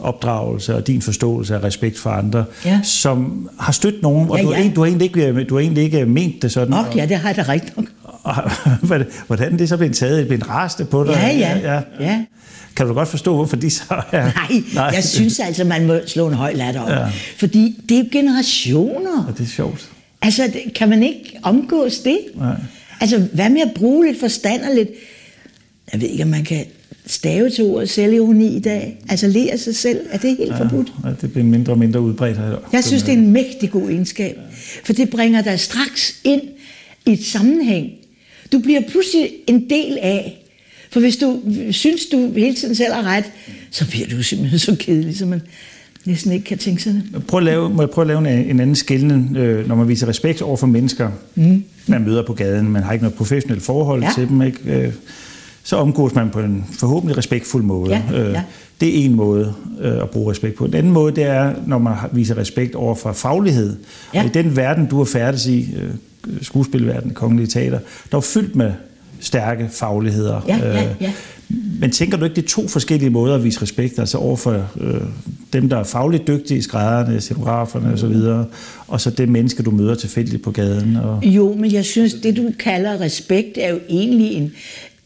opdragelse 0.02 0.76
og 0.76 0.88
din 0.88 1.02
forståelse 1.02 1.56
af 1.56 1.64
respekt 1.64 2.00
for 2.00 2.10
andre, 2.10 2.46
ja. 2.66 2.80
som 2.84 3.50
har 3.60 3.72
stødt 3.72 4.02
nogen, 4.02 4.30
og 4.30 4.38
ja, 4.38 4.44
du, 4.44 4.54
ja. 4.54 4.72
du, 4.76 4.82
har 4.82 4.88
egentlig 4.88 5.06
ikke, 5.06 5.44
du 5.44 5.56
har 5.56 5.62
egentlig 5.62 5.84
ikke 5.84 6.06
ment 6.06 6.42
det 6.42 6.52
sådan. 6.52 6.74
Og, 6.74 6.86
ja, 6.96 7.06
det 7.06 7.18
har 7.18 7.30
jeg 7.30 7.46
da 7.46 7.52
rigtigt 7.52 7.78
nok. 7.78 7.86
Og, 8.24 8.52
hvordan 9.28 9.60
det 9.60 9.70
så 9.70 9.78
blevet 9.78 9.96
taget, 9.96 10.28
blevet 10.28 10.50
raste 10.50 10.86
på 10.86 11.04
dig? 11.04 11.12
Ja, 11.12 11.38
ja, 11.38 11.58
ja. 11.74 11.82
ja. 12.00 12.26
Kan 12.76 12.88
du 12.88 12.94
godt 12.94 13.08
forstå, 13.08 13.36
hvorfor 13.36 13.56
de 13.56 13.70
så 13.70 13.84
er... 14.12 14.24
Nej, 14.50 14.64
Nej. 14.74 14.86
jeg 14.86 15.04
synes 15.04 15.40
altså, 15.40 15.64
man 15.64 15.88
må 15.88 16.00
slå 16.08 16.28
en 16.28 16.34
høj 16.34 16.54
latter 16.54 16.82
op. 16.82 16.90
Ja. 16.90 17.08
Fordi 17.38 17.76
det 17.90 17.96
er 17.98 18.00
jo 18.00 18.06
generationer. 18.12 19.26
Og 19.28 19.38
det 19.38 19.44
er 19.44 19.50
sjovt. 19.50 19.90
Altså, 20.22 20.52
kan 20.76 20.90
man 20.90 21.04
ikke 21.04 21.40
omgås 21.44 22.00
det? 22.00 22.20
Nej. 22.36 22.56
Altså, 23.02 23.28
hvad 23.34 23.50
med 23.50 23.62
at 23.62 23.72
bruge 23.76 24.06
lidt 24.06 24.20
forstand 24.20 24.62
og 24.62 24.76
lidt... 24.76 24.90
Jeg 25.94 26.02
ved 26.02 26.08
ikke, 26.08 26.24
om 26.24 26.30
man 26.30 26.44
kan 26.44 26.66
stave 27.10 27.50
til 27.50 27.64
ordet 27.64 27.90
selvironi 27.90 28.56
i 28.56 28.60
dag. 28.60 28.98
Altså 29.10 29.28
lære 29.28 29.58
sig 29.58 29.76
selv. 29.76 30.00
Er 30.10 30.18
det 30.18 30.38
helt 30.38 30.52
ja, 30.52 30.64
forbudt? 30.64 30.94
Ja, 31.06 31.10
det 31.22 31.32
bliver 31.32 31.46
mindre 31.46 31.74
og 31.74 31.80
mindre 31.80 32.02
udbredt 32.02 32.38
her. 32.38 32.58
Jeg 32.74 32.84
synes, 32.84 33.04
det 33.04 33.14
er 33.14 33.18
en 33.18 33.32
mægtig 33.32 33.72
god 33.72 33.90
egenskab. 33.90 34.38
For 34.84 34.94
det 34.94 35.10
bringer 35.10 35.42
dig 35.42 35.60
straks 35.60 36.16
ind 36.24 36.42
i 37.06 37.12
et 37.12 37.26
sammenhæng. 37.26 37.92
Du 38.52 38.60
bliver 38.60 38.82
pludselig 38.90 39.30
en 39.48 39.70
del 39.70 39.98
af. 40.02 40.46
For 40.92 41.00
hvis 41.00 41.18
du 41.18 41.40
synes, 41.72 42.06
du 42.06 42.32
hele 42.36 42.56
tiden 42.56 42.76
selv 42.76 42.94
har 42.94 43.04
ret, 43.04 43.26
så 43.72 43.90
bliver 43.90 44.08
du 44.08 44.24
simpelthen 44.24 44.60
så 44.60 44.76
kedelig, 44.80 45.18
så 45.18 45.26
man 45.26 45.42
næsten 46.06 46.32
ikke 46.32 46.46
kan 46.46 46.58
tænke 46.58 46.84
sig 46.84 46.94
det. 46.94 47.26
Prøv 47.28 47.38
at 47.38 47.44
lave, 47.44 47.70
må 47.70 47.82
jeg 47.82 47.90
prøve 47.90 48.04
at 48.04 48.08
lave 48.08 48.50
en, 48.50 48.60
anden 48.60 48.76
skældning, 48.76 49.38
øh, 49.38 49.68
når 49.68 49.76
man 49.76 49.88
viser 49.88 50.08
respekt 50.08 50.42
over 50.42 50.58
for 50.58 50.68
mennesker, 50.68 51.12
mm. 51.36 51.64
man 51.88 52.04
møder 52.04 52.26
på 52.26 52.34
gaden, 52.34 52.70
man 52.70 52.84
har 52.84 52.94
ikke 52.94 53.04
noget 53.04 53.18
professionelt 53.18 53.64
forhold 53.64 54.04
ja. 54.04 54.12
til 54.16 54.28
dem, 54.28 54.42
ikke? 54.42 54.60
Øh, 54.66 54.94
så 55.64 55.76
omgås 55.76 56.16
man 56.16 56.30
på 56.30 56.40
en 56.40 56.66
forhåbentlig 56.80 57.18
respektfuld 57.18 57.64
måde. 57.64 57.92
Ja, 57.92 58.02
ja. 58.30 58.44
Det 58.82 59.00
er 59.00 59.06
en 59.06 59.16
måde 59.16 59.54
at 59.82 60.10
bruge 60.10 60.32
respekt 60.32 60.56
på. 60.56 60.66
En 60.66 60.74
anden 60.74 60.94
måde, 60.94 61.16
det 61.16 61.24
er, 61.24 61.54
når 61.66 61.78
man 61.78 61.96
viser 62.12 62.38
respekt 62.38 62.76
over 62.76 62.96
for 62.96 63.14
faglighed. 63.14 63.76
Ja. 64.14 64.20
Og 64.20 64.26
i 64.26 64.30
den 64.30 64.56
verden, 64.56 64.86
du 64.86 64.98
har 64.98 65.06
færdes 65.06 65.48
i, 65.48 65.76
skuespilverden, 66.42 67.12
kongelige 67.12 67.48
teater, 67.48 67.80
der 68.12 68.18
er 68.18 68.22
fyldt 68.22 68.56
med 68.56 68.72
stærke 69.20 69.70
fagligheder. 69.72 70.42
Ja, 70.48 70.58
ja, 70.58 70.90
ja. 71.02 71.14
Men 71.80 71.92
tænker 71.92 72.18
du 72.18 72.24
ikke, 72.24 72.36
det 72.36 72.44
er 72.44 72.48
to 72.48 72.68
forskellige 72.68 73.10
måder 73.10 73.36
at 73.36 73.44
vise 73.44 73.62
respekt, 73.62 74.00
altså 74.00 74.18
over 74.18 74.36
for 74.36 74.68
øh, 74.82 75.02
dem, 75.54 75.70
der 75.70 75.78
er 75.78 75.84
fagligt 75.84 76.28
dygtige, 76.28 76.64
skrædderne, 76.64 77.22
scenograferne 77.22 77.94
osv., 77.94 78.46
og 78.88 79.02
så 79.02 79.10
det 79.10 79.30
menneske, 79.30 79.64
du 79.64 79.72
møder 79.72 79.96
tilfældigt 79.96 80.44
på 80.44 80.52
gaden? 80.52 80.96
Og... 80.96 81.26
Jo, 81.26 81.56
men 81.56 81.74
jeg 81.74 81.86
synes, 81.86 82.14
det 82.14 82.38
du 82.38 82.52
kalder 82.60 83.02
respekt, 83.02 83.58
er 83.58 83.70
jo 83.70 83.80
egentlig 83.90 84.32
en, 84.34 84.52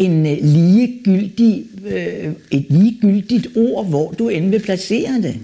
en 0.06 0.24
ligegyldig, 0.42 1.66
øh, 1.86 2.32
et 2.52 2.66
ligegyldigt 2.70 3.48
ord, 3.56 3.88
hvor 3.90 4.12
du 4.12 4.30
end 4.30 4.50
vil 4.50 4.60
placere 4.60 5.22
det. 5.22 5.36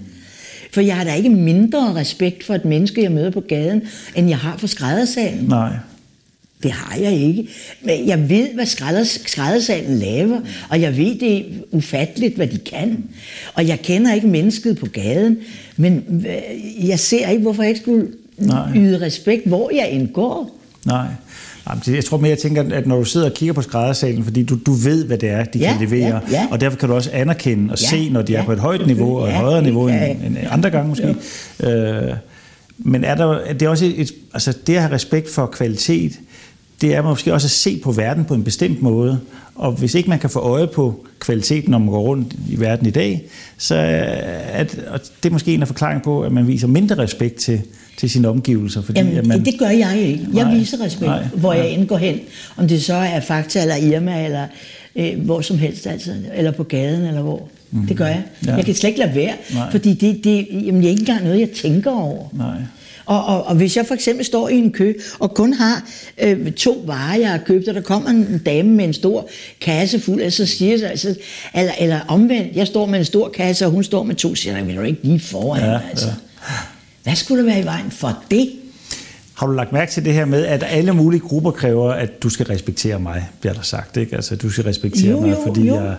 For 0.72 0.80
jeg 0.80 0.96
har 0.96 1.04
da 1.04 1.14
ikke 1.14 1.30
mindre 1.30 1.94
respekt 1.94 2.44
for 2.44 2.54
et 2.54 2.64
menneske, 2.64 3.02
jeg 3.02 3.12
møder 3.12 3.30
på 3.30 3.40
gaden, 3.40 3.82
end 4.16 4.28
jeg 4.28 4.38
har 4.38 4.56
for 4.56 4.66
skræddersalen. 4.66 5.44
Nej. 5.44 5.72
Det 6.62 6.70
har 6.72 6.96
jeg 6.96 7.12
ikke. 7.12 7.48
Men 7.82 8.08
jeg 8.08 8.28
ved, 8.28 8.48
hvad 8.54 8.66
skræddersalen 9.04 9.98
laver, 9.98 10.40
og 10.68 10.80
jeg 10.80 10.96
ved, 10.96 11.14
det 11.18 11.36
er 11.36 11.42
ufatteligt, 11.70 12.36
hvad 12.36 12.46
de 12.46 12.58
kan. 12.58 13.04
Og 13.54 13.68
jeg 13.68 13.80
kender 13.82 14.14
ikke 14.14 14.26
mennesket 14.26 14.78
på 14.78 14.86
gaden, 14.86 15.38
men 15.76 16.04
øh, 16.28 16.88
jeg 16.88 16.98
ser 16.98 17.28
ikke, 17.28 17.42
hvorfor 17.42 17.62
jeg 17.62 17.70
ikke 17.70 17.80
skulle 17.80 18.08
Nej. 18.38 18.76
yde 18.76 19.00
respekt, 19.00 19.46
hvor 19.46 19.70
jeg 19.74 19.88
indgår. 19.90 20.60
Nej. 20.86 21.06
Jeg 21.86 22.04
tror 22.04 22.16
mere, 22.16 22.30
jeg 22.30 22.38
tænker, 22.38 22.64
at 22.72 22.86
når 22.86 22.96
du 22.96 23.04
sidder 23.04 23.26
og 23.26 23.32
kigger 23.32 23.52
på 23.52 23.62
skræddersalen, 23.62 24.24
fordi 24.24 24.42
du, 24.42 24.58
du 24.66 24.72
ved, 24.72 25.04
hvad 25.04 25.18
det 25.18 25.28
er, 25.28 25.44
de 25.44 25.58
ja, 25.58 25.72
kan 25.72 25.88
levere, 25.88 26.20
ja, 26.30 26.40
ja. 26.40 26.48
og 26.50 26.60
derfor 26.60 26.78
kan 26.78 26.88
du 26.88 26.94
også 26.94 27.10
anerkende 27.12 27.72
og 27.72 27.80
ja, 27.80 27.86
se, 27.86 28.10
når 28.10 28.22
de 28.22 28.32
ja, 28.32 28.40
er 28.40 28.44
på 28.44 28.52
et 28.52 28.58
højt 28.58 28.86
niveau 28.86 29.18
og 29.18 29.28
et 29.28 29.32
ja, 29.32 29.40
højere 29.40 29.62
niveau 29.62 29.88
ja, 29.88 30.06
end, 30.06 30.22
end 30.22 30.36
andre 30.50 30.70
gange 30.70 30.88
måske. 30.88 31.16
Øh, 31.62 32.12
men 32.78 33.04
er 33.04 33.14
der, 33.14 33.34
er 33.34 33.52
det 33.52 33.68
også 33.68 33.92
et, 33.96 34.12
altså 34.34 34.56
det 34.66 34.74
at 34.74 34.82
have 34.82 34.94
respekt 34.94 35.30
for 35.30 35.46
kvalitet, 35.46 36.12
det 36.80 36.94
er 36.94 37.02
måske 37.02 37.32
også 37.34 37.46
at 37.46 37.50
se 37.50 37.80
på 37.82 37.92
verden 37.92 38.24
på 38.24 38.34
en 38.34 38.44
bestemt 38.44 38.82
måde. 38.82 39.20
Og 39.54 39.72
hvis 39.72 39.94
ikke 39.94 40.08
man 40.08 40.18
kan 40.18 40.30
få 40.30 40.38
øje 40.38 40.66
på 40.66 41.06
kvaliteten, 41.18 41.70
når 41.70 41.78
man 41.78 41.88
går 41.88 42.00
rundt 42.00 42.34
i 42.48 42.60
verden 42.60 42.86
i 42.86 42.90
dag, 42.90 43.22
så 43.58 43.74
er 43.74 44.64
det, 44.64 44.84
og 44.90 45.00
det 45.22 45.28
er 45.28 45.32
måske 45.32 45.54
en 45.54 45.62
af 45.62 45.68
forklaringen 45.68 46.04
på, 46.04 46.22
at 46.22 46.32
man 46.32 46.46
viser 46.46 46.66
mindre 46.66 46.98
respekt 46.98 47.36
til, 47.36 47.60
til 47.96 48.10
sine 48.10 48.28
omgivelser. 48.28 48.82
Fordi 48.82 48.98
Jamen, 48.98 49.16
at 49.16 49.26
man, 49.26 49.44
det 49.44 49.58
gør 49.58 49.68
jeg 49.68 49.98
ikke. 49.98 50.26
Jeg 50.34 50.44
nej, 50.44 50.54
viser 50.54 50.84
respekt, 50.84 51.06
nej, 51.06 51.24
hvor 51.34 51.52
jeg 51.52 51.70
end 51.70 51.86
går 51.86 51.96
hen. 51.96 52.20
Om 52.56 52.68
det 52.68 52.82
så 52.82 52.94
er 52.94 53.20
Fakta 53.20 53.60
eller 53.60 53.76
Irma, 53.76 54.24
eller 54.24 54.46
øh, 54.96 55.20
hvor 55.24 55.40
som 55.40 55.58
helst, 55.58 55.86
altså, 55.86 56.10
eller 56.34 56.50
på 56.50 56.64
gaden, 56.64 57.04
eller 57.04 57.22
hvor. 57.22 57.48
Mm. 57.70 57.86
Det 57.86 57.96
gør 57.96 58.06
jeg. 58.06 58.22
Ja. 58.46 58.54
Jeg 58.54 58.64
kan 58.64 58.74
slet 58.74 58.88
ikke 58.88 59.00
lade 59.00 59.14
være, 59.14 59.32
Nej. 59.54 59.70
fordi 59.70 59.94
det, 59.94 60.24
det 60.24 60.46
jamen, 60.66 60.80
det 60.80 60.86
er 60.86 60.90
ikke 60.90 61.00
engang 61.00 61.24
noget, 61.24 61.40
jeg 61.40 61.50
tænker 61.50 61.90
over. 61.90 62.24
Nej. 62.32 62.56
Og, 63.10 63.24
og, 63.24 63.46
og 63.46 63.54
hvis 63.54 63.76
jeg 63.76 63.86
for 63.86 63.94
eksempel 63.94 64.24
står 64.24 64.48
i 64.48 64.54
en 64.58 64.72
kø, 64.72 64.94
og 65.18 65.34
kun 65.34 65.52
har 65.52 65.82
øh, 66.18 66.52
to 66.52 66.82
varer, 66.86 67.18
jeg 67.18 67.30
har 67.30 67.38
købt, 67.38 67.68
og 67.68 67.74
der 67.74 67.80
kommer 67.80 68.10
en 68.10 68.42
dame 68.46 68.70
med 68.70 68.84
en 68.84 68.92
stor 68.92 69.28
kasse 69.60 70.00
fuld, 70.00 70.22
og 70.22 70.32
så 70.32 70.46
siger 70.46 70.78
jeg, 70.78 70.90
altså, 70.90 71.14
eller, 71.54 71.72
eller 71.80 72.00
omvendt, 72.08 72.56
jeg 72.56 72.66
står 72.66 72.86
med 72.86 72.98
en 72.98 73.04
stor 73.04 73.28
kasse, 73.28 73.66
og 73.66 73.70
hun 73.72 73.84
står 73.84 74.02
med 74.02 74.14
to, 74.14 74.34
så 74.34 74.42
siger 74.42 74.56
jeg, 74.56 74.66
vil 74.66 74.76
du 74.76 74.82
ikke 74.82 75.00
lige 75.02 75.20
foran, 75.20 75.62
Ja, 75.62 75.78
altså. 75.90 76.06
ja. 76.06 76.54
Hvad 77.02 77.14
skulle 77.14 77.42
der 77.42 77.50
være 77.50 77.60
i 77.60 77.64
vejen 77.64 77.90
for 77.90 78.18
det? 78.30 78.50
Har 79.34 79.46
du 79.46 79.52
lagt 79.52 79.72
mærke 79.72 79.92
til 79.92 80.04
det 80.04 80.14
her 80.14 80.24
med, 80.24 80.46
at 80.46 80.64
alle 80.68 80.92
mulige 80.92 81.20
grupper 81.20 81.50
kræver, 81.50 81.92
at 81.92 82.22
du 82.22 82.28
skal 82.28 82.46
respektere 82.46 83.00
mig, 83.00 83.28
bliver 83.40 83.54
der 83.54 83.62
sagt, 83.62 83.96
ikke? 83.96 84.16
Altså, 84.16 84.36
du 84.36 84.50
skal 84.50 84.64
respektere 84.64 85.10
Jo, 85.10 85.20
mig, 85.20 85.30
jo, 85.30 85.36
fordi 85.46 85.60
jo. 85.66 85.74
jeg 85.74 85.94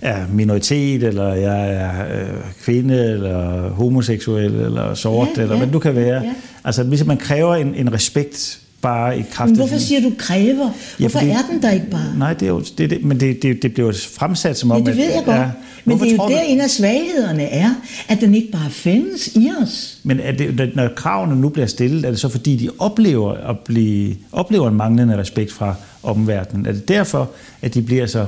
er 0.00 0.26
minoritet, 0.32 1.02
eller 1.02 1.34
jeg 1.34 1.72
er 1.74 2.20
øh, 2.20 2.28
kvinde, 2.64 3.12
eller 3.12 3.70
homoseksuel, 3.70 4.54
eller 4.54 4.94
sort, 4.94 5.28
ja, 5.36 5.42
eller 5.42 5.54
ja, 5.54 5.62
hvad 5.62 5.72
du 5.72 5.78
kan 5.78 5.94
være. 5.94 6.22
Ja. 6.22 6.32
Altså, 6.64 6.82
hvis 6.82 7.04
man 7.04 7.16
kræver 7.16 7.54
en, 7.54 7.74
en 7.74 7.92
respekt 7.92 8.60
bare 8.82 9.18
i 9.18 9.24
kraft 9.32 9.48
Men 9.48 9.56
hvorfor 9.56 9.78
siger 9.78 10.00
du 10.00 10.12
kræver? 10.18 10.54
Hvorfor 10.54 11.00
ja, 11.00 11.06
fordi, 11.06 11.28
er 11.28 11.38
den 11.50 11.62
der 11.62 11.70
ikke 11.70 11.90
bare? 11.90 12.18
Nej, 12.18 12.32
det 12.32 12.42
er 12.42 12.50
jo, 12.50 12.62
det, 12.78 12.90
det, 12.90 13.04
men 13.04 13.20
det, 13.20 13.42
det, 13.42 13.62
det 13.62 13.74
bliver 13.74 13.86
jo 13.86 13.94
fremsat 14.16 14.58
som 14.58 14.70
om... 14.70 14.82
Ja, 14.82 14.90
det 14.90 14.96
ved 14.96 15.04
jeg 15.04 15.22
godt. 15.24 15.36
Ja, 15.36 15.50
men 15.84 15.98
det 15.98 16.12
er 16.12 16.16
jo 16.16 16.28
der, 16.28 16.40
en 16.40 16.60
af 16.60 16.70
svaghederne 16.70 17.42
er, 17.42 17.70
at 18.08 18.20
den 18.20 18.34
ikke 18.34 18.52
bare 18.52 18.70
findes 18.70 19.28
i 19.34 19.50
os. 19.62 19.98
Men 20.02 20.20
er 20.20 20.32
det, 20.32 20.70
når 20.74 20.88
kravene 20.96 21.40
nu 21.40 21.48
bliver 21.48 21.66
stillet, 21.66 22.04
er 22.04 22.10
det 22.10 22.20
så 22.20 22.28
fordi, 22.28 22.56
de 22.56 22.70
oplever, 22.78 23.32
at 23.32 23.58
blive, 23.58 24.14
oplever 24.32 24.68
en 24.68 24.74
manglende 24.74 25.18
respekt 25.18 25.52
fra 25.52 25.74
omverdenen? 26.02 26.66
Er 26.66 26.72
det 26.72 26.88
derfor, 26.88 27.30
at 27.62 27.74
de 27.74 27.82
bliver 27.82 28.06
så 28.06 28.26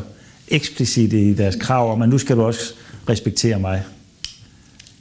eksplicite 0.51 1.21
i 1.21 1.35
deres 1.35 1.57
krav 1.57 1.93
om, 1.93 2.03
at 2.03 2.09
nu 2.09 2.19
skal 2.19 2.37
du 2.37 2.43
også 2.43 2.75
respektere 3.09 3.59
mig? 3.59 3.83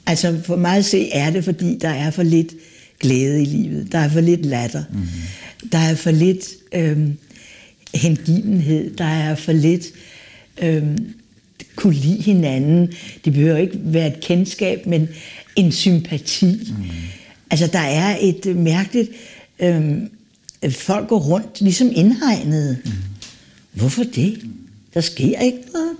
Altså 0.06 0.40
for 0.44 0.56
mig 0.56 0.76
at 0.76 0.84
se 0.84 1.10
er 1.10 1.30
det, 1.30 1.44
fordi 1.44 1.78
der 1.78 1.88
er 1.88 2.10
for 2.10 2.22
lidt 2.22 2.54
glæde 3.00 3.42
i 3.42 3.44
livet. 3.44 3.92
Der 3.92 3.98
er 3.98 4.08
for 4.08 4.20
lidt 4.20 4.46
latter. 4.46 4.82
Mm-hmm. 4.92 5.08
Der 5.72 5.78
er 5.78 5.94
for 5.94 6.10
lidt 6.10 6.48
øhm, 6.74 7.16
hengivenhed. 7.94 8.96
Der 8.96 9.04
er 9.04 9.34
for 9.34 9.52
lidt 9.52 9.86
øhm, 10.62 11.14
kunne 11.76 11.94
lide 11.94 12.22
hinanden. 12.22 12.92
Det 13.24 13.32
behøver 13.32 13.56
ikke 13.56 13.78
være 13.82 14.06
et 14.06 14.20
kendskab, 14.20 14.86
men 14.86 15.08
en 15.56 15.72
sympati. 15.72 16.74
Mm. 16.78 16.84
Altså 17.50 17.66
der 17.66 17.78
er 17.78 18.16
et 18.20 18.56
mærkeligt... 18.56 19.10
Øhm, 19.60 20.10
folk 20.70 21.08
går 21.08 21.18
rundt 21.18 21.60
ligesom 21.60 21.90
indhegnet. 21.94 22.78
Mm. 22.84 22.90
Hvorfor 23.72 24.04
det? 24.04 24.42
Der 24.98 25.02
sker 25.02 25.40
ikke 25.40 25.58
noget. 25.72 25.96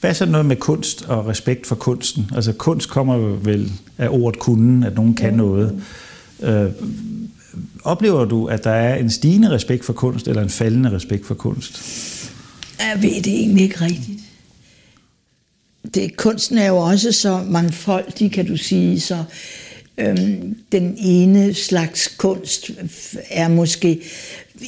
Hvad 0.00 0.10
er 0.10 0.14
så 0.14 0.26
noget 0.26 0.46
med 0.46 0.56
kunst 0.56 1.04
og 1.08 1.26
respekt 1.26 1.66
for 1.66 1.74
kunsten? 1.74 2.30
Altså 2.34 2.52
kunst 2.52 2.88
kommer 2.88 3.16
vel 3.18 3.72
af 3.98 4.08
ordet 4.10 4.40
kunden, 4.40 4.82
at 4.82 4.94
nogen 4.94 5.14
kan 5.14 5.34
noget. 5.34 5.82
Øh, 6.42 6.70
oplever 7.84 8.24
du, 8.24 8.46
at 8.46 8.64
der 8.64 8.70
er 8.70 8.96
en 8.96 9.10
stigende 9.10 9.50
respekt 9.50 9.84
for 9.84 9.92
kunst, 9.92 10.28
eller 10.28 10.42
en 10.42 10.48
faldende 10.48 10.90
respekt 10.92 11.26
for 11.26 11.34
kunst? 11.34 11.82
Jeg 12.78 13.02
ved 13.02 13.22
det 13.22 13.34
egentlig 13.34 13.62
ikke 13.62 13.80
rigtigt. 13.80 14.20
Det, 15.94 16.16
kunsten 16.16 16.58
er 16.58 16.68
jo 16.68 16.76
også 16.76 17.12
så 17.12 17.44
mangfoldig, 17.48 18.32
kan 18.32 18.46
du 18.46 18.56
sige, 18.56 19.00
så 19.00 19.24
øhm, 19.98 20.56
den 20.72 20.96
ene 20.98 21.54
slags 21.54 22.08
kunst 22.18 22.70
er 23.30 23.48
måske 23.48 24.02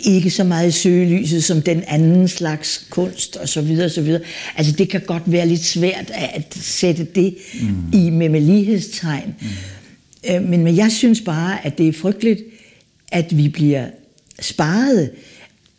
ikke 0.05 0.31
så 0.31 0.45
meget 0.45 0.69
i 0.69 0.71
søgelyset 0.71 1.45
som 1.45 1.63
den 1.63 1.83
anden 1.87 2.29
slags 2.29 2.87
kunst 2.91 3.37
og 3.37 3.49
så 3.49 3.61
videre 3.61 3.85
og 3.85 3.91
så 3.91 4.03
videre. 4.03 4.23
Altså 4.57 4.73
det 4.73 4.89
kan 4.89 5.01
godt 5.01 5.23
være 5.27 5.49
lidt 5.49 5.65
svært 5.65 6.11
at 6.15 6.57
sætte 6.61 7.07
det 7.15 7.37
mm. 7.61 7.99
i 7.99 8.11
med, 8.11 8.29
med 8.29 8.41
lighedstegn. 8.41 9.35
Mm. 9.41 10.35
Øh, 10.35 10.43
men, 10.43 10.65
men 10.65 10.77
jeg 10.77 10.93
synes 10.93 11.21
bare, 11.21 11.67
at 11.67 11.79
det 11.79 11.89
er 11.89 11.93
frygteligt, 11.93 12.41
at 13.13 13.37
vi 13.37 13.49
bliver 13.49 13.87
sparet 14.41 15.11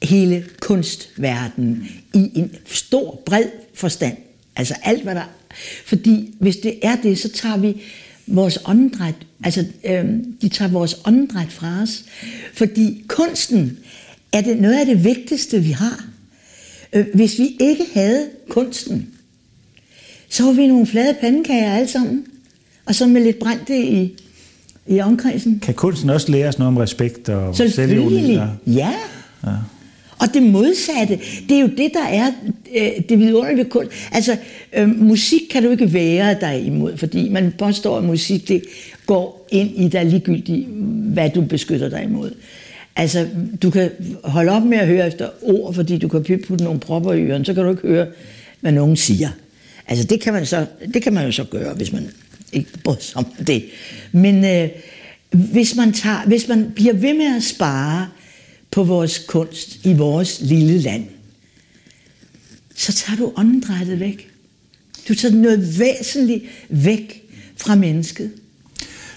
hele 0.04 0.46
kunstverdenen 0.60 1.88
i 2.14 2.32
en 2.36 2.52
stor, 2.66 3.22
bred 3.26 3.46
forstand. 3.74 4.18
Altså 4.56 4.76
alt, 4.84 5.04
hvad 5.04 5.16
der... 5.16 5.30
Fordi 5.86 6.36
hvis 6.40 6.58
det 6.58 6.80
er 6.82 6.96
det, 7.04 7.20
så 7.20 7.30
tager 7.30 7.58
vi 7.58 7.82
vores 8.28 8.60
åndedræt, 8.66 9.16
altså 9.44 9.66
øh, 9.84 10.06
de 10.42 10.50
tager 10.50 10.72
vores 10.72 10.98
åndedræt 11.06 11.52
fra 11.52 11.82
os. 11.82 12.04
Fordi 12.54 13.04
kunsten 13.08 13.78
er 14.34 14.42
det 14.42 14.58
noget 14.58 14.80
af 14.80 14.86
det 14.86 15.04
vigtigste, 15.04 15.60
vi 15.60 15.72
har. 15.72 16.06
Øh, 16.94 17.06
hvis 17.14 17.40
vi 17.40 17.58
ikke 17.60 17.86
havde 17.94 18.30
kunsten, 18.50 19.10
så 20.30 20.44
var 20.44 20.52
vi 20.52 20.68
nogle 20.68 20.88
flade 20.88 21.16
pandekager 21.22 21.74
alle 21.74 21.88
sammen. 21.88 22.26
Og 22.86 22.96
så 22.96 23.08
med 23.08 23.24
lidt 23.24 23.40
brændte 23.40 23.78
i 23.78 24.18
i 24.88 25.00
omkredsen. 25.00 25.60
Kan 25.60 25.74
kunsten 25.74 26.10
også 26.10 26.32
lære 26.32 26.48
os 26.48 26.60
noget 26.60 26.68
om 26.68 26.78
respekt 26.78 27.30
og 27.30 27.56
selvjordning? 27.56 28.28
Ja. 28.28 28.48
ja. 28.68 28.92
Og 30.20 30.28
det 30.34 30.44
modsatte, 30.44 31.20
det 31.50 31.58
er 31.58 31.62
jo 31.62 31.68
det, 31.68 31.92
der 31.94 32.06
er 32.08 32.32
øh, 32.76 32.92
det 33.10 33.20
vidunderlige 33.20 33.66
kunst. 33.66 33.92
Altså, 34.12 34.38
øh, 34.74 35.00
musik 35.00 35.42
kan 35.52 35.64
du 35.64 35.70
ikke 35.70 35.94
være 35.94 36.38
dig 36.42 36.66
imod, 36.66 36.98
fordi 36.98 37.30
man 37.30 37.54
påstår, 37.58 37.98
at 37.98 38.04
musik 38.04 38.48
det 38.48 38.64
går 39.06 39.48
ind 39.52 39.72
i 39.76 39.88
dig 39.88 40.06
ligegyldigt, 40.06 40.68
hvad 41.14 41.30
du 41.30 41.42
beskytter 41.42 41.90
dig 41.90 42.04
imod. 42.04 42.32
Altså, 42.96 43.28
du 43.62 43.70
kan 43.70 43.92
holde 44.24 44.52
op 44.52 44.64
med 44.64 44.78
at 44.78 44.88
høre 44.88 45.08
efter 45.08 45.30
ord, 45.42 45.74
fordi 45.74 45.98
du 45.98 46.08
kan 46.08 46.24
putte 46.48 46.64
nogle 46.64 46.80
propper 46.80 47.14
i 47.14 47.22
øren, 47.22 47.46
så 47.46 47.54
kan 47.54 47.64
du 47.64 47.70
ikke 47.70 47.88
høre, 47.88 48.08
hvad 48.60 48.72
nogen 48.72 48.98
siger. 48.98 49.30
Altså, 49.88 50.06
det 50.08 50.22
kan 50.22 50.34
man, 50.34 50.46
så, 50.46 50.66
det 50.94 51.02
kan 51.02 51.14
man 51.14 51.26
jo 51.26 51.32
så 51.32 51.44
gøre, 51.44 51.74
hvis 51.74 51.94
man 51.94 52.10
ikke 52.54 52.70
bryder 52.84 53.02
sig 53.02 53.18
om 53.18 53.26
det. 53.48 53.66
Men 54.12 54.46
øh, 54.46 54.70
hvis, 55.32 55.76
man 55.76 55.94
tager, 55.94 56.26
hvis 56.26 56.48
man 56.48 56.72
bliver 56.76 56.94
ved 56.94 57.14
med 57.14 57.36
at 57.36 57.44
spare 57.44 58.08
på 58.72 58.84
vores 58.84 59.20
kunst 59.20 59.86
i 59.86 59.94
vores 59.94 60.42
lille 60.42 60.80
land, 60.80 61.06
så 62.76 62.94
tager 62.94 63.18
du 63.18 63.34
åndedrættet 63.38 64.00
væk. 64.00 64.30
Du 65.08 65.16
tager 65.16 65.36
noget 65.36 65.80
væsentligt 65.80 66.44
væk 66.70 67.24
fra 67.58 67.76
mennesket. 67.76 68.32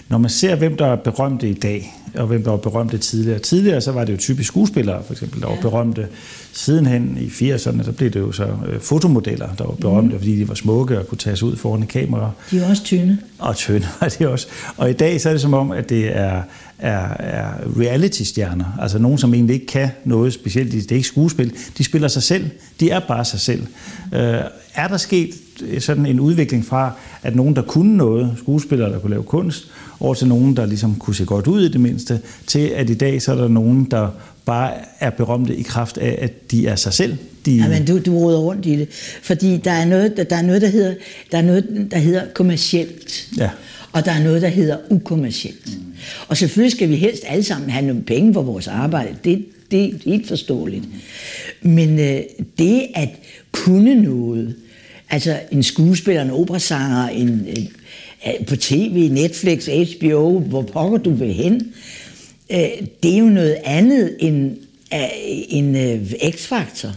Når 0.09 0.17
man 0.17 0.29
ser, 0.29 0.55
hvem 0.55 0.77
der 0.77 0.87
er 0.87 0.95
berømte 0.95 1.49
i 1.49 1.53
dag, 1.53 1.93
og 2.17 2.27
hvem 2.27 2.43
der 2.43 2.49
var 2.51 2.57
berømte 2.57 2.97
tidligere. 2.97 3.39
Tidligere 3.39 3.81
så 3.81 3.91
var 3.91 4.05
det 4.05 4.13
jo 4.13 4.17
typisk 4.17 4.47
skuespillere, 4.47 5.03
for 5.03 5.13
eksempel, 5.13 5.41
der 5.41 5.47
var 5.47 5.57
berømte. 5.61 6.07
Sidenhen 6.53 7.17
i 7.21 7.27
80'erne, 7.27 7.83
så 7.83 7.91
blev 7.91 8.09
det 8.09 8.19
jo 8.19 8.31
så 8.31 8.47
øh, 8.67 8.79
fotomodeller, 8.79 9.55
der 9.57 9.63
var 9.63 9.73
berømte, 9.73 10.13
mm. 10.13 10.19
fordi 10.19 10.39
de 10.39 10.47
var 10.47 10.55
smukke 10.55 10.99
og 10.99 11.07
kunne 11.07 11.17
tages 11.17 11.43
ud 11.43 11.55
foran 11.55 11.83
et 11.83 11.89
kamera. 11.89 12.31
De 12.51 12.59
er 12.59 12.69
også 12.69 12.83
tynde. 12.83 13.17
Og 13.39 13.55
tynde 13.55 13.87
var 14.01 14.07
de 14.19 14.29
også. 14.29 14.47
Og 14.77 14.89
i 14.89 14.93
dag 14.93 15.21
så 15.21 15.29
er 15.29 15.33
det 15.33 15.41
som 15.41 15.53
om, 15.53 15.71
at 15.71 15.89
det 15.89 16.17
er, 16.17 16.41
er, 16.79 17.07
er 17.19 17.47
reality-stjerner. 17.79 18.77
Altså 18.81 18.99
nogen, 18.99 19.17
som 19.17 19.33
egentlig 19.33 19.53
ikke 19.53 19.65
kan 19.65 19.89
noget 20.03 20.33
specielt. 20.33 20.71
Det 20.71 20.91
er 20.91 20.95
ikke 20.95 21.07
skuespil. 21.07 21.53
De 21.77 21.83
spiller 21.83 22.07
sig 22.07 22.23
selv. 22.23 22.49
De 22.79 22.89
er 22.89 22.99
bare 22.99 23.25
sig 23.25 23.39
selv. 23.39 23.61
Uh, 24.11 24.19
er 24.75 24.87
der 24.89 24.97
sket 24.97 25.29
sådan 25.79 26.05
en 26.05 26.19
udvikling 26.19 26.65
fra, 26.65 26.91
at 27.23 27.35
nogen, 27.35 27.55
der 27.55 27.61
kunne 27.61 27.97
noget, 27.97 28.33
skuespillere, 28.37 28.91
der 28.91 28.99
kunne 28.99 29.09
lave 29.09 29.23
kunst, 29.23 29.67
over 29.99 30.13
til 30.13 30.27
nogen, 30.27 30.57
der 30.57 30.65
ligesom 30.65 30.95
kunne 30.95 31.15
se 31.15 31.25
godt 31.25 31.47
ud 31.47 31.61
i 31.65 31.71
det 31.71 31.81
mindste, 31.81 32.19
til 32.47 32.59
at 32.59 32.89
i 32.89 32.93
dag 32.93 33.21
så 33.21 33.31
er 33.31 33.35
der 33.35 33.47
nogen, 33.47 33.85
der 33.91 34.09
bare 34.45 34.71
er 34.99 35.09
berømte 35.09 35.55
i 35.55 35.61
kraft 35.61 35.97
af, 35.97 36.17
at 36.21 36.51
de 36.51 36.67
er 36.67 36.75
sig 36.75 36.93
selv. 36.93 37.17
De... 37.45 37.55
Ja, 37.55 37.67
men 37.67 37.85
du, 37.85 37.99
du 37.99 38.17
råder 38.17 38.39
rundt 38.39 38.65
i 38.65 38.75
det. 38.75 38.87
Fordi 39.21 39.57
der 39.57 39.71
er 39.71 39.85
noget, 39.85 40.17
der, 40.17 40.23
der, 40.23 40.35
er 40.35 40.41
noget, 40.41 40.61
der, 40.61 40.67
hedder, 40.67 40.93
der, 41.31 41.37
er 41.37 41.41
noget, 41.41 41.87
der 41.91 41.97
hedder 41.97 42.21
kommercielt. 42.33 43.27
Ja. 43.37 43.49
Og 43.91 44.05
der 44.05 44.11
er 44.11 44.23
noget, 44.23 44.41
der 44.41 44.47
hedder 44.47 44.77
ukommercielt. 44.89 45.77
Mm. 45.77 45.83
Og 46.27 46.37
selvfølgelig 46.37 46.71
skal 46.71 46.89
vi 46.89 46.95
helst 46.95 47.23
alle 47.27 47.43
sammen 47.43 47.69
have 47.69 47.85
nogle 47.85 48.01
penge 48.01 48.33
for 48.33 48.41
vores 48.41 48.67
arbejde. 48.67 49.15
Det, 49.23 49.45
det 49.71 49.85
er 49.85 49.89
helt 50.05 50.27
forståeligt. 50.27 50.85
Men 51.61 51.99
øh, 51.99 52.21
det 52.57 52.87
at 52.95 53.09
kunne 53.51 53.95
noget, 53.95 54.55
altså 55.15 55.39
en 55.51 55.63
skuespiller, 55.63 56.21
en 56.21 56.31
operasanger, 56.31 57.07
en, 57.07 57.47
en 57.47 57.67
på 58.47 58.55
tv, 58.55 59.09
Netflix, 59.11 59.65
HBO, 59.65 60.39
hvor 60.39 60.61
pokker 60.61 60.97
du 60.97 61.13
vil 61.13 61.33
hen, 61.33 61.73
øh, 62.51 62.57
det 63.03 63.13
er 63.13 63.17
jo 63.17 63.25
noget 63.25 63.57
andet 63.63 64.15
end 64.19 64.57
en 65.49 65.75
øh, 65.75 66.11
X-faktor, 66.31 66.89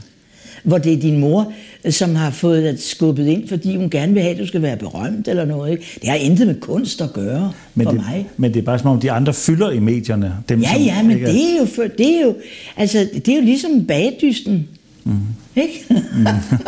hvor 0.62 0.78
det 0.78 0.92
er 0.92 1.00
din 1.00 1.18
mor, 1.18 1.52
som 1.90 2.14
har 2.14 2.31
fået 2.31 2.64
det 2.64 2.83
skubbet 2.83 3.26
ind, 3.26 3.48
fordi 3.48 3.76
hun 3.76 3.90
gerne 3.90 4.12
vil 4.12 4.22
have, 4.22 4.35
at 4.35 4.40
du 4.40 4.46
skal 4.46 4.62
være 4.62 4.76
berømt 4.76 5.28
eller 5.28 5.44
noget. 5.44 5.78
Det 6.00 6.09
har 6.09 6.16
intet 6.16 6.46
med 6.46 6.61
kunst 6.61 7.00
at 7.00 7.12
gøre 7.12 7.52
men 7.74 7.85
for 7.85 7.90
det, 7.90 8.00
mig. 8.00 8.28
Men 8.37 8.54
det 8.54 8.61
er 8.61 8.64
bare 8.64 8.78
som 8.78 8.90
om, 8.90 9.00
de 9.00 9.11
andre 9.11 9.35
fylder 9.35 9.70
i 9.70 9.78
medierne. 9.78 10.35
Dem, 10.48 10.61
ja, 10.61 10.72
som, 10.72 10.83
ja, 10.83 11.02
men 11.02 11.18
det 11.18 11.52
er, 11.52 11.59
jo, 11.59 11.64
for, 11.64 11.83
det, 11.98 12.16
er 12.16 12.22
jo, 12.22 12.35
altså, 12.76 13.09
det 13.14 13.28
er 13.28 13.37
jo 13.37 13.42
ligesom 13.42 13.85
bagdysten. 13.87 14.68
Mm. 15.04 15.12
Ikke? 15.57 15.85
Mm. 15.91 16.27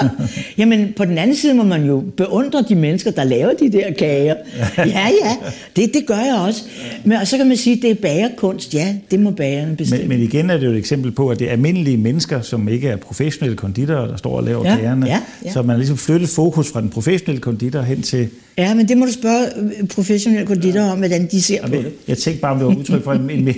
Jamen, 0.58 0.92
på 0.96 1.04
den 1.04 1.18
anden 1.18 1.36
side 1.36 1.54
må 1.54 1.62
man 1.62 1.84
jo 1.84 2.04
beundre 2.16 2.64
de 2.68 2.74
mennesker, 2.74 3.10
der 3.10 3.24
laver 3.24 3.52
de 3.54 3.72
der 3.72 3.92
kager. 3.92 4.34
ja, 4.76 5.08
ja, 5.24 5.36
det, 5.76 5.94
det 5.94 6.06
gør 6.06 6.18
jeg 6.18 6.34
også. 6.46 6.62
Men, 7.04 7.18
og 7.18 7.26
så 7.26 7.36
kan 7.36 7.48
man 7.48 7.56
sige, 7.56 7.76
at 7.76 7.82
det 7.82 7.90
er 7.90 7.94
bagerkunst. 7.94 8.74
Ja, 8.74 8.94
det 9.10 9.20
må 9.20 9.30
bageren 9.30 9.76
bestemme. 9.76 10.08
Men, 10.08 10.18
men 10.18 10.28
igen 10.28 10.50
er 10.50 10.56
det 10.56 10.66
jo 10.66 10.70
et 10.70 10.76
eksempel 10.76 11.12
på, 11.12 11.28
at 11.28 11.38
det 11.38 11.46
er 11.46 11.52
almindelige 11.52 11.96
mennesker, 11.96 12.40
som 12.40 12.68
ikke 12.68 12.88
er 12.88 12.96
professionelle 12.96 13.56
konditorer, 13.56 14.06
der 14.06 14.16
står 14.16 14.36
og 14.36 14.44
laver 14.44 14.70
ja, 14.70 14.76
kagerne. 14.76 15.06
Ja, 15.06 15.20
ja. 15.44 15.52
Så 15.52 15.62
man 15.62 15.70
har 15.70 15.76
ligesom 15.76 15.96
flyttet 15.96 16.28
fokus 16.28 16.72
fra 16.72 16.80
den 16.80 16.90
professionelle 16.90 17.40
konditor 17.40 17.80
hen 17.80 18.02
til 18.02 18.28
Ja, 18.60 18.74
men 18.74 18.88
det 18.88 18.98
må 18.98 19.06
du 19.06 19.12
spørge 19.12 19.46
øh, 19.56 19.88
professionelle 19.88 20.46
konditorer 20.46 20.92
om, 20.92 20.98
hvordan 20.98 21.26
de 21.26 21.42
ser 21.42 21.62
på 21.62 21.68
det. 21.68 21.92
Jeg 22.08 22.18
tænkte 22.18 22.40
bare, 22.40 22.52
om 22.52 22.58
det 22.58 22.66
var 22.66 22.74
udtryk 22.74 23.04
for 23.04 23.12
en, 23.12 23.30
en, 23.30 23.48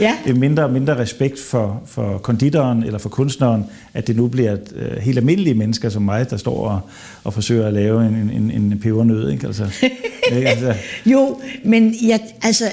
ja. 0.00 0.14
en 0.26 0.40
mindre, 0.40 0.68
mindre 0.68 0.98
respekt 0.98 1.38
for, 1.38 1.82
for 1.86 2.18
konditoren 2.18 2.82
eller 2.82 2.98
for 2.98 3.08
kunstneren, 3.08 3.64
at 3.94 4.06
det 4.06 4.16
nu 4.16 4.28
bliver 4.28 4.56
et, 4.66 4.92
uh, 4.92 5.02
helt 5.02 5.18
almindelige 5.18 5.54
mennesker 5.54 5.88
som 5.88 6.02
mig, 6.02 6.30
der 6.30 6.36
står 6.36 6.68
og, 6.68 6.80
og 7.24 7.34
forsøger 7.34 7.66
at 7.66 7.72
lave 7.72 8.06
en, 8.06 8.14
en, 8.14 8.50
en 8.50 8.78
pebernød. 8.78 9.30
Ikke? 9.30 9.46
Altså, 9.46 9.64
ikke? 10.36 10.48
Altså. 10.48 10.74
jo, 11.06 11.40
men 11.64 11.94
jeg, 12.02 12.20
altså, 12.42 12.64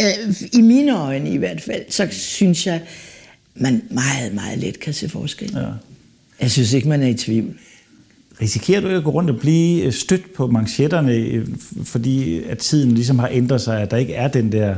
øh, 0.00 0.34
i 0.52 0.60
mine 0.60 0.98
øjne 0.98 1.30
i 1.30 1.36
hvert 1.36 1.60
fald, 1.60 1.82
så 1.88 2.08
synes 2.10 2.66
jeg, 2.66 2.80
man 3.54 3.82
meget, 3.90 4.34
meget 4.34 4.58
let 4.58 4.80
kan 4.80 4.92
se 4.92 5.08
forskel. 5.08 5.52
Ja. 5.54 5.66
Jeg 6.40 6.50
synes 6.50 6.72
ikke, 6.72 6.88
man 6.88 7.02
er 7.02 7.08
i 7.08 7.14
tvivl. 7.14 7.54
risikerer 8.40 8.80
du 8.80 8.86
ikke 8.86 8.98
at 8.98 9.04
gå 9.04 9.10
rundt 9.10 9.30
og 9.30 9.38
blive 9.40 9.92
stødt 9.92 10.34
på 10.34 10.46
manchetterne, 10.46 11.46
fordi 11.84 12.42
at 12.42 12.58
tiden 12.58 12.92
ligesom 12.92 13.18
har 13.18 13.28
ændret 13.32 13.60
sig, 13.60 13.80
at 13.80 13.90
der 13.90 13.96
ikke 13.96 14.14
er 14.14 14.28
den 14.28 14.52
der 14.52 14.76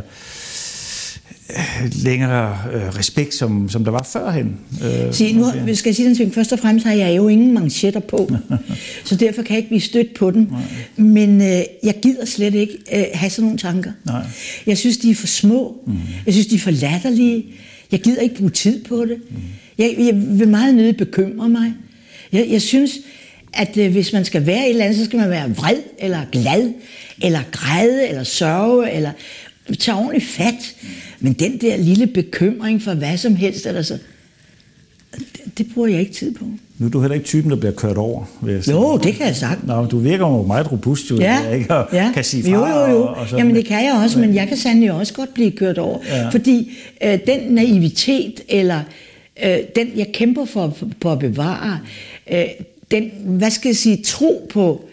længere 2.04 2.58
øh, 2.72 2.98
respekt, 2.98 3.34
som, 3.34 3.68
som 3.68 3.84
der 3.84 3.90
var 3.90 4.08
førhen. 4.12 4.56
Øh, 4.84 5.14
Se, 5.14 5.32
nu 5.32 5.46
skal 5.74 5.88
jeg 5.90 5.96
sige 5.96 6.08
den 6.08 6.16
ting. 6.16 6.34
Først 6.34 6.52
og 6.52 6.58
fremmest 6.58 6.86
har 6.86 6.92
jeg 6.92 7.16
jo 7.16 7.28
ingen 7.28 7.54
manchetter 7.54 8.00
på, 8.00 8.30
så 9.04 9.16
derfor 9.16 9.42
kan 9.42 9.50
jeg 9.50 9.58
ikke 9.58 9.68
blive 9.68 9.80
stødt 9.80 10.14
på 10.14 10.30
den. 10.30 10.48
Nej. 10.50 10.60
Men 10.96 11.40
øh, 11.40 11.62
jeg 11.82 11.94
gider 12.02 12.24
slet 12.24 12.54
ikke 12.54 12.78
øh, 12.94 13.04
have 13.14 13.30
sådan 13.30 13.44
nogle 13.44 13.58
tanker. 13.58 13.92
Nej. 14.04 14.22
Jeg 14.66 14.78
synes, 14.78 14.96
de 14.96 15.10
er 15.10 15.14
for 15.14 15.26
små. 15.26 15.82
Mm. 15.86 15.92
Jeg 16.26 16.34
synes, 16.34 16.46
de 16.46 16.54
er 16.54 16.58
for 16.58 16.70
latterlige. 16.70 17.44
Jeg 17.92 18.00
gider 18.00 18.20
ikke 18.20 18.34
bruge 18.34 18.50
tid 18.50 18.84
på 18.84 19.04
det. 19.04 19.16
Mm. 19.30 19.36
Jeg, 19.78 19.94
jeg 19.98 20.14
vil 20.14 20.48
meget 20.48 20.74
nødig 20.74 20.96
bekymre 20.96 21.48
mig. 21.48 21.72
Jeg, 22.32 22.46
jeg 22.50 22.62
synes, 22.62 22.90
at 23.52 23.76
øh, 23.76 23.92
hvis 23.92 24.12
man 24.12 24.24
skal 24.24 24.46
være 24.46 24.64
et 24.64 24.70
eller 24.70 24.84
andet, 24.84 24.98
så 24.98 25.04
skal 25.04 25.18
man 25.18 25.30
være 25.30 25.50
vred, 25.50 25.76
eller 25.98 26.20
glad, 26.32 26.72
eller 27.22 27.40
græde, 27.52 28.08
eller 28.08 28.24
sørge, 28.24 28.92
eller 28.92 29.12
tage 29.74 29.96
ordentligt 29.96 30.24
fat. 30.24 30.76
Men 31.20 31.32
den 31.32 31.60
der 31.60 31.76
lille 31.76 32.06
bekymring 32.06 32.82
for 32.82 32.94
hvad 32.94 33.16
som 33.16 33.36
helst, 33.36 33.66
eller 33.66 33.82
så, 33.82 33.98
det, 35.14 35.58
det 35.58 35.66
bruger 35.74 35.88
jeg 35.88 36.00
ikke 36.00 36.12
tid 36.12 36.34
på. 36.34 36.44
Nu 36.78 36.86
er 36.86 36.90
du 36.90 37.00
heller 37.00 37.14
ikke 37.14 37.26
typen, 37.26 37.50
der 37.50 37.56
bliver 37.56 37.72
kørt 37.72 37.96
over. 37.96 38.24
Vil 38.42 38.54
jeg 38.54 38.64
sige. 38.64 38.74
Jo, 38.74 38.96
det 38.96 39.14
kan 39.14 39.26
jeg 39.26 39.36
sagt. 39.36 39.66
Nå, 39.66 39.84
du 39.84 39.98
virker 39.98 40.26
jo 40.26 40.42
meget 40.42 40.72
robust, 40.72 41.10
jo, 41.10 41.16
ja, 41.16 41.50
ikke? 41.50 41.74
Og 41.74 41.88
ja. 41.92 42.10
kan 42.14 42.24
sige 42.24 42.42
fra. 42.42 42.50
Jo, 42.50 42.80
jo, 42.80 42.96
jo. 42.96 43.02
Og, 43.02 43.14
og 43.14 43.26
sådan. 43.28 43.38
Jamen, 43.38 43.56
det 43.56 43.66
kan 43.66 43.84
jeg 43.84 44.00
også, 44.04 44.18
men 44.18 44.34
jeg 44.34 44.48
kan 44.48 44.56
sandelig 44.56 44.92
også 44.92 45.14
godt 45.14 45.34
blive 45.34 45.50
kørt 45.50 45.78
over. 45.78 45.98
Ja. 46.08 46.28
Fordi 46.28 46.78
øh, 47.04 47.18
den 47.26 47.40
naivitet, 47.54 48.40
eller 48.48 48.80
øh, 49.44 49.58
den, 49.76 49.90
jeg 49.96 50.06
kæmper 50.14 50.44
for, 50.44 50.74
for, 50.76 50.88
for 51.02 51.12
at 51.12 51.18
bevare, 51.18 51.78
øh, 52.32 52.44
den, 52.90 53.10
hvad 53.24 53.50
skal 53.50 53.68
jeg 53.68 53.76
sige, 53.76 54.02
tro 54.02 54.48
på 54.50 54.84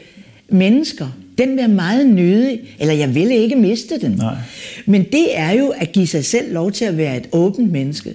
mennesker, 0.50 1.08
den 1.38 1.58
vil 1.58 1.70
meget 1.70 2.08
nødig, 2.08 2.60
eller 2.80 2.94
jeg 2.94 3.16
vil 3.16 3.32
ikke 3.32 3.56
miste 3.56 4.00
den. 4.00 4.12
Nej. 4.12 4.36
Men 4.86 5.04
det 5.04 5.38
er 5.40 5.52
jo 5.52 5.68
at 5.68 5.92
give 5.92 6.08
sig 6.08 6.26
selv 6.26 6.54
lov 6.54 6.72
til 6.72 6.86
at 6.86 6.98
være 6.98 7.18
et 7.18 7.28
åbent 7.32 7.72
menneske. 7.72 8.14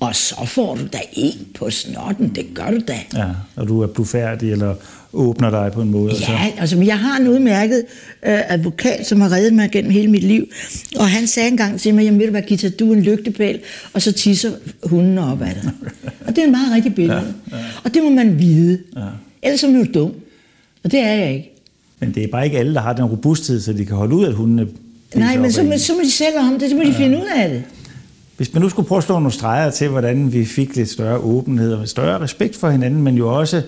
Og 0.00 0.16
så 0.16 0.34
får 0.46 0.74
du 0.74 0.82
da 0.92 0.98
en 1.12 1.46
på 1.54 1.70
snotten, 1.70 2.28
det 2.28 2.46
gør 2.54 2.70
du 2.70 2.78
da. 2.88 2.98
Ja, 3.14 3.26
og 3.56 3.68
du 3.68 3.80
er 3.80 3.86
blufærdig, 3.86 4.52
eller 4.52 4.74
åbner 5.12 5.50
dig 5.50 5.72
på 5.72 5.82
en 5.82 5.90
måde. 5.90 6.12
Ja, 6.12 6.26
så. 6.26 6.32
altså 6.58 6.80
jeg 6.80 6.98
har 6.98 7.20
en 7.20 7.28
udmærket 7.28 7.84
øh, 8.26 8.52
advokat, 8.52 9.06
som 9.06 9.20
har 9.20 9.32
reddet 9.32 9.52
mig 9.52 9.70
gennem 9.70 9.90
hele 9.90 10.08
mit 10.08 10.22
liv. 10.22 10.46
Og 10.96 11.08
han 11.08 11.26
sagde 11.26 11.48
engang 11.48 11.80
til 11.80 11.94
mig, 11.94 12.04
jamen 12.04 12.20
ved 12.20 12.26
du 12.26 12.30
hvad, 12.30 12.42
Gita, 12.42 12.68
du 12.68 12.92
er 12.92 12.96
en 12.96 13.02
lygtepæl, 13.02 13.60
og 13.92 14.02
så 14.02 14.12
tisser 14.12 14.50
hunden 14.82 15.18
op 15.18 15.42
af 15.42 15.54
dig. 15.62 15.70
og 16.26 16.36
det 16.36 16.38
er 16.38 16.44
en 16.44 16.52
meget 16.52 16.74
rigtig 16.74 16.94
billede. 16.94 17.34
Ja, 17.50 17.56
ja. 17.56 17.64
Og 17.84 17.94
det 17.94 18.02
må 18.02 18.10
man 18.10 18.38
vide. 18.38 18.78
Ja. 18.96 19.02
Ellers 19.42 19.62
er 19.62 19.68
man 19.68 19.84
jo 19.84 19.92
dum. 19.94 20.12
Og 20.84 20.92
det 20.92 21.00
er 21.00 21.14
jeg 21.14 21.34
ikke. 21.34 21.57
Men 22.00 22.14
det 22.14 22.24
er 22.24 22.28
bare 22.28 22.44
ikke 22.44 22.58
alle, 22.58 22.74
der 22.74 22.80
har 22.80 22.92
den 22.92 23.04
robusthed, 23.04 23.60
så 23.60 23.72
de 23.72 23.84
kan 23.84 23.96
holde 23.96 24.14
ud, 24.14 24.26
at 24.26 24.34
hundene... 24.34 24.66
Nej, 25.14 25.36
men 25.36 25.52
så, 25.52 25.56
så 25.78 25.94
må 25.94 26.00
de 26.00 26.10
selv 26.10 26.38
om 26.38 26.58
det, 26.60 26.70
så 26.70 26.76
må 26.76 26.82
de 26.82 26.88
ja. 26.88 26.98
finde 26.98 27.18
ud 27.18 27.26
af 27.36 27.48
det. 27.48 27.62
Hvis 28.36 28.54
man 28.54 28.62
nu 28.62 28.68
skulle 28.68 28.88
prøve 28.88 28.96
at 28.96 29.04
slå 29.04 29.14
nogle 29.14 29.32
streger 29.32 29.70
til, 29.70 29.88
hvordan 29.88 30.32
vi 30.32 30.44
fik 30.44 30.76
lidt 30.76 30.88
større 30.88 31.18
åbenhed 31.18 31.74
og 31.74 31.88
større 31.88 32.20
respekt 32.20 32.56
for 32.56 32.70
hinanden, 32.70 33.02
men 33.02 33.16
jo 33.16 33.38
også 33.38 33.62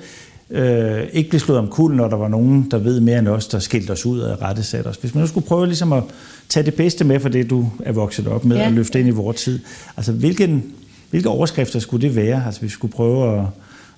øh, 0.50 1.02
ikke 1.12 1.28
blive 1.28 1.40
slået 1.40 1.58
om 1.58 1.68
kul, 1.68 1.94
når 1.94 2.08
der 2.08 2.16
var 2.16 2.28
nogen, 2.28 2.70
der 2.70 2.78
ved 2.78 3.00
mere 3.00 3.18
end 3.18 3.28
os, 3.28 3.46
der 3.46 3.58
skilte 3.58 3.90
os 3.90 4.06
ud 4.06 4.20
og 4.20 4.42
rettesat 4.42 4.86
os. 4.86 4.96
Hvis 4.96 5.14
man 5.14 5.22
nu 5.22 5.28
skulle 5.28 5.46
prøve 5.46 5.66
ligesom 5.66 5.92
at 5.92 6.02
tage 6.48 6.66
det 6.66 6.74
bedste 6.74 7.04
med 7.04 7.20
for 7.20 7.28
det, 7.28 7.50
du 7.50 7.70
er 7.80 7.92
vokset 7.92 8.26
op 8.26 8.44
med, 8.44 8.56
ja. 8.56 8.66
og 8.66 8.72
løfte 8.72 9.00
ind 9.00 9.08
i 9.08 9.12
vores 9.12 9.42
tid. 9.42 9.58
Altså, 9.96 10.12
hvilken, 10.12 10.64
hvilke 11.10 11.28
overskrifter 11.28 11.78
skulle 11.78 12.08
det 12.08 12.16
være? 12.16 12.46
Altså, 12.46 12.60
vi 12.60 12.68
skulle 12.68 12.92
prøve 12.92 13.38
at, 13.38 13.44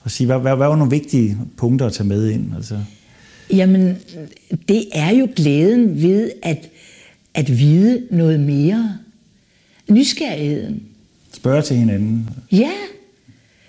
at 0.04 0.10
sige, 0.10 0.26
hvad, 0.26 0.38
hvad, 0.38 0.56
hvad 0.56 0.66
var 0.66 0.76
nogle 0.76 0.90
vigtige 0.90 1.38
punkter 1.56 1.86
at 1.86 1.92
tage 1.92 2.08
med 2.08 2.28
ind? 2.28 2.54
Altså? 2.56 2.76
Jamen, 3.50 3.98
det 4.68 4.84
er 4.92 5.10
jo 5.10 5.28
glæden 5.36 6.02
ved 6.02 6.30
at, 6.42 6.68
at 7.34 7.58
vide 7.58 8.06
noget 8.10 8.40
mere. 8.40 8.98
Nysgerrigheden. 9.90 10.82
Spørge 11.32 11.62
til 11.62 11.76
hinanden. 11.76 12.28
Ja. 12.52 12.70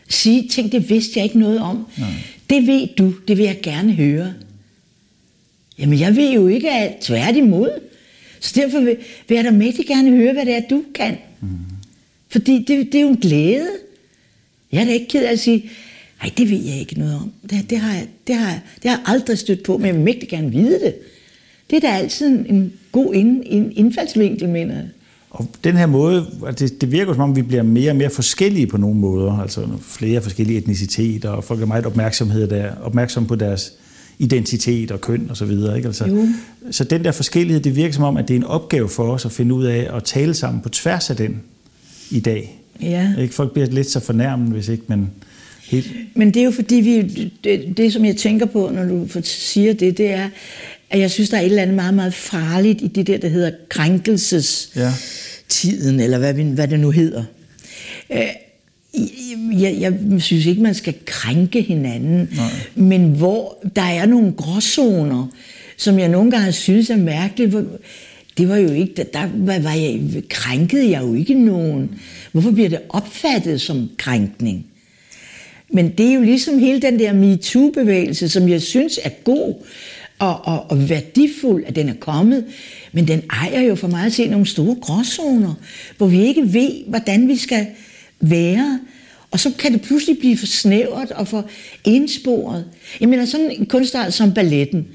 Sige, 0.10 0.48
tænk, 0.50 0.72
det 0.72 0.90
vidste 0.90 1.20
jeg 1.20 1.24
ikke 1.24 1.40
noget 1.40 1.60
om. 1.60 1.88
Nej. 1.98 2.10
Det 2.50 2.68
ved 2.68 2.88
du, 2.98 3.14
det 3.28 3.38
vil 3.38 3.46
jeg 3.46 3.60
gerne 3.64 3.94
høre. 3.94 4.34
Jamen, 5.80 6.00
jeg 6.00 6.16
ved 6.16 6.32
jo 6.32 6.48
ikke 6.48 6.70
alt 6.70 7.02
tværtimod. 7.02 7.70
Så 8.40 8.54
derfor 8.56 8.80
vil, 8.80 8.98
vil 9.28 9.36
jeg 9.36 9.44
da 9.44 9.52
mægtig 9.52 9.86
gerne 9.86 10.12
høre, 10.12 10.34
hvad 10.34 10.46
det 10.46 10.54
er, 10.56 10.62
du 10.70 10.84
kan. 10.96 11.18
Mm. 11.42 11.48
Fordi 12.30 12.66
det, 12.68 12.86
det 12.92 12.96
er 12.96 13.02
jo 13.02 13.10
en 13.10 13.18
glæde. 13.18 13.70
Jeg 14.72 14.82
er 14.82 14.86
da 14.86 14.92
ikke 14.92 15.08
ked 15.08 15.26
af 15.26 15.32
at 15.32 15.40
sige, 15.40 15.70
Nej, 16.24 16.32
det 16.38 16.50
ved 16.50 16.64
jeg 16.64 16.80
ikke 16.80 17.00
noget 17.00 17.16
om. 17.16 17.32
Det, 17.50 17.70
det, 17.70 17.78
har 17.78 17.94
jeg, 17.94 18.08
det, 18.28 18.36
har 18.36 18.48
jeg, 18.48 18.62
det 18.84 18.92
har 18.92 18.98
jeg 18.98 19.14
aldrig 19.14 19.38
stødt 19.38 19.64
på, 19.64 19.78
men 19.78 19.88
jeg 19.88 19.96
vil 19.96 20.04
mægtig 20.04 20.30
gerne 20.30 20.52
vide 20.52 20.80
det. 20.80 20.96
Det 21.70 21.76
er 21.76 21.80
da 21.80 21.88
altid 21.88 22.28
en 22.28 22.74
god 22.92 23.14
ind, 23.14 23.44
ind, 23.46 23.72
indfaldsvinkel, 23.76 24.50
mener 24.50 24.76
jeg. 24.76 24.86
Og 25.30 25.48
den 25.64 25.78
her 25.78 25.86
måde, 25.86 26.26
det, 26.60 26.82
det 26.82 26.92
virker 26.92 27.14
som 27.14 27.22
om, 27.22 27.36
vi 27.36 27.42
bliver 27.42 27.64
mere 27.64 27.92
og 27.92 27.96
mere 27.96 28.10
forskellige 28.10 28.68
på 28.68 28.78
nogle 28.78 28.96
måder. 28.96 29.32
Altså 29.32 29.68
flere 29.82 30.22
forskellige 30.22 30.58
etniciteter, 30.58 31.30
og 31.30 31.44
folk 31.44 31.62
er 31.62 31.66
meget 31.66 31.86
opmærksomhed 31.86 32.48
der, 32.48 32.72
opmærksom 32.82 33.26
på 33.26 33.36
deres 33.36 33.74
identitet 34.20 34.92
og 34.92 35.02
køn 35.02 35.28
og 35.30 35.38
så 35.38 35.46
videre. 35.46 35.76
Ikke? 35.78 35.88
Altså, 35.88 36.28
så 36.72 36.84
den 36.84 37.04
der 37.04 37.12
forskellighed, 37.12 37.64
det 37.64 37.76
virker 37.76 37.94
som 37.94 38.04
om, 38.04 38.18
at 38.18 38.28
det 38.28 38.34
er 38.34 38.38
en 38.38 38.44
opgave 38.44 38.90
for 38.90 39.14
os 39.14 39.26
at 39.26 39.32
finde 39.32 39.56
ud 39.56 39.66
af 39.66 39.96
at 39.96 40.04
tale 40.04 40.34
sammen 40.34 40.62
på 40.62 40.70
tværs 40.70 41.10
af 41.10 41.16
den 41.16 41.42
i 42.12 42.20
dag. 42.20 42.60
Ja. 42.82 43.14
Ikke? 43.20 43.34
Folk 43.34 43.52
bliver 43.52 43.68
lidt 43.68 43.90
så 43.90 44.00
fornærmet, 44.00 44.52
hvis 44.52 44.68
ikke 44.68 44.84
man 44.88 45.10
Helt. 45.66 45.92
Men 46.16 46.34
det 46.34 46.40
er 46.40 46.44
jo 46.44 46.52
fordi, 46.52 46.76
vi, 46.76 47.02
det, 47.44 47.78
det 47.78 47.94
som 47.94 48.06
jeg 48.06 48.18
tænker 48.18 48.46
på, 48.46 48.72
når 48.74 48.84
du 48.84 49.08
siger 49.24 49.74
det, 49.74 49.98
det 49.98 50.12
er, 50.12 50.30
at 50.90 51.00
jeg 51.00 51.12
synes, 51.12 51.30
der 51.30 51.38
er 51.38 51.42
et 51.42 51.46
eller 51.46 51.62
andet 51.62 51.76
meget, 51.76 51.94
meget 51.94 52.14
farligt 52.14 52.82
i 52.82 52.88
det 52.88 53.08
der, 53.08 53.18
der 53.18 53.28
hedder 53.28 53.52
krænkelsestiden, 53.70 56.00
ja. 56.00 56.04
eller 56.04 56.18
hvad, 56.18 56.34
hvad 56.34 56.68
det 56.68 56.80
nu 56.80 56.92
hedder. 56.92 57.24
Øh, 58.12 58.28
jeg, 59.62 59.78
jeg 59.80 59.94
synes 60.20 60.46
ikke, 60.46 60.62
man 60.62 60.76
skal 60.76 60.94
krænke 61.06 61.62
hinanden, 61.62 62.30
Nej. 62.36 62.50
men 62.76 63.10
hvor 63.10 63.64
der 63.76 63.82
er 63.82 64.06
nogle 64.06 64.32
gråzoner, 64.32 65.28
som 65.78 66.00
jeg 66.00 66.08
nogle 66.08 66.32
gange 66.32 66.52
synes 66.52 66.90
er 66.90 66.96
mærkeligt. 66.96 67.56
Det 68.38 68.50
var 68.50 68.58
jo 68.58 68.72
ikke, 68.72 68.94
der, 68.98 69.04
der 69.04 69.30
var 69.36 69.74
jeg, 69.74 70.02
krænkede 70.30 70.90
jeg 70.90 71.02
jo 71.02 71.14
ikke 71.14 71.34
nogen. 71.34 72.00
Hvorfor 72.32 72.52
bliver 72.52 72.70
det 72.70 72.80
opfattet 72.90 73.62
som 73.62 73.90
krænkning? 73.98 74.66
Men 75.74 75.90
det 75.90 76.10
er 76.10 76.14
jo 76.14 76.22
ligesom 76.22 76.60
hele 76.60 76.82
den 76.82 77.00
der 77.00 77.14
MeToo-bevægelse, 77.14 78.30
som 78.30 78.50
jeg 78.50 78.62
synes 78.62 79.00
er 79.04 79.10
god 79.24 79.54
og, 80.20 80.48
og, 80.48 80.66
og 80.72 80.90
værdifuld, 80.90 81.64
at 81.68 81.76
den 81.76 81.90
er 81.90 81.94
kommet. 82.00 82.46
Men 82.92 83.08
den 83.08 83.22
ejer 83.30 83.62
jo 83.62 83.76
for 83.76 83.88
mig 83.88 84.06
at 84.06 84.14
se 84.14 84.28
nogle 84.28 84.46
store 84.46 84.76
gråzoner, 84.82 85.54
hvor 85.98 86.08
vi 86.08 86.22
ikke 86.22 86.54
ved, 86.54 86.70
hvordan 86.88 87.28
vi 87.28 87.36
skal 87.36 87.68
være. 88.20 88.80
Og 89.32 89.40
så 89.40 89.52
kan 89.60 89.74
det 89.74 89.82
pludselig 89.82 90.18
blive 90.18 90.38
for 90.38 90.46
snævert 90.46 91.12
og 91.12 91.28
for 91.28 91.46
ensporet. 91.84 92.66
Jeg 93.00 93.10
mener, 93.10 93.26
sådan 93.26 93.52
en 93.52 93.66
kunstart 93.66 94.14
som 94.14 94.34
balletten, 94.34 94.88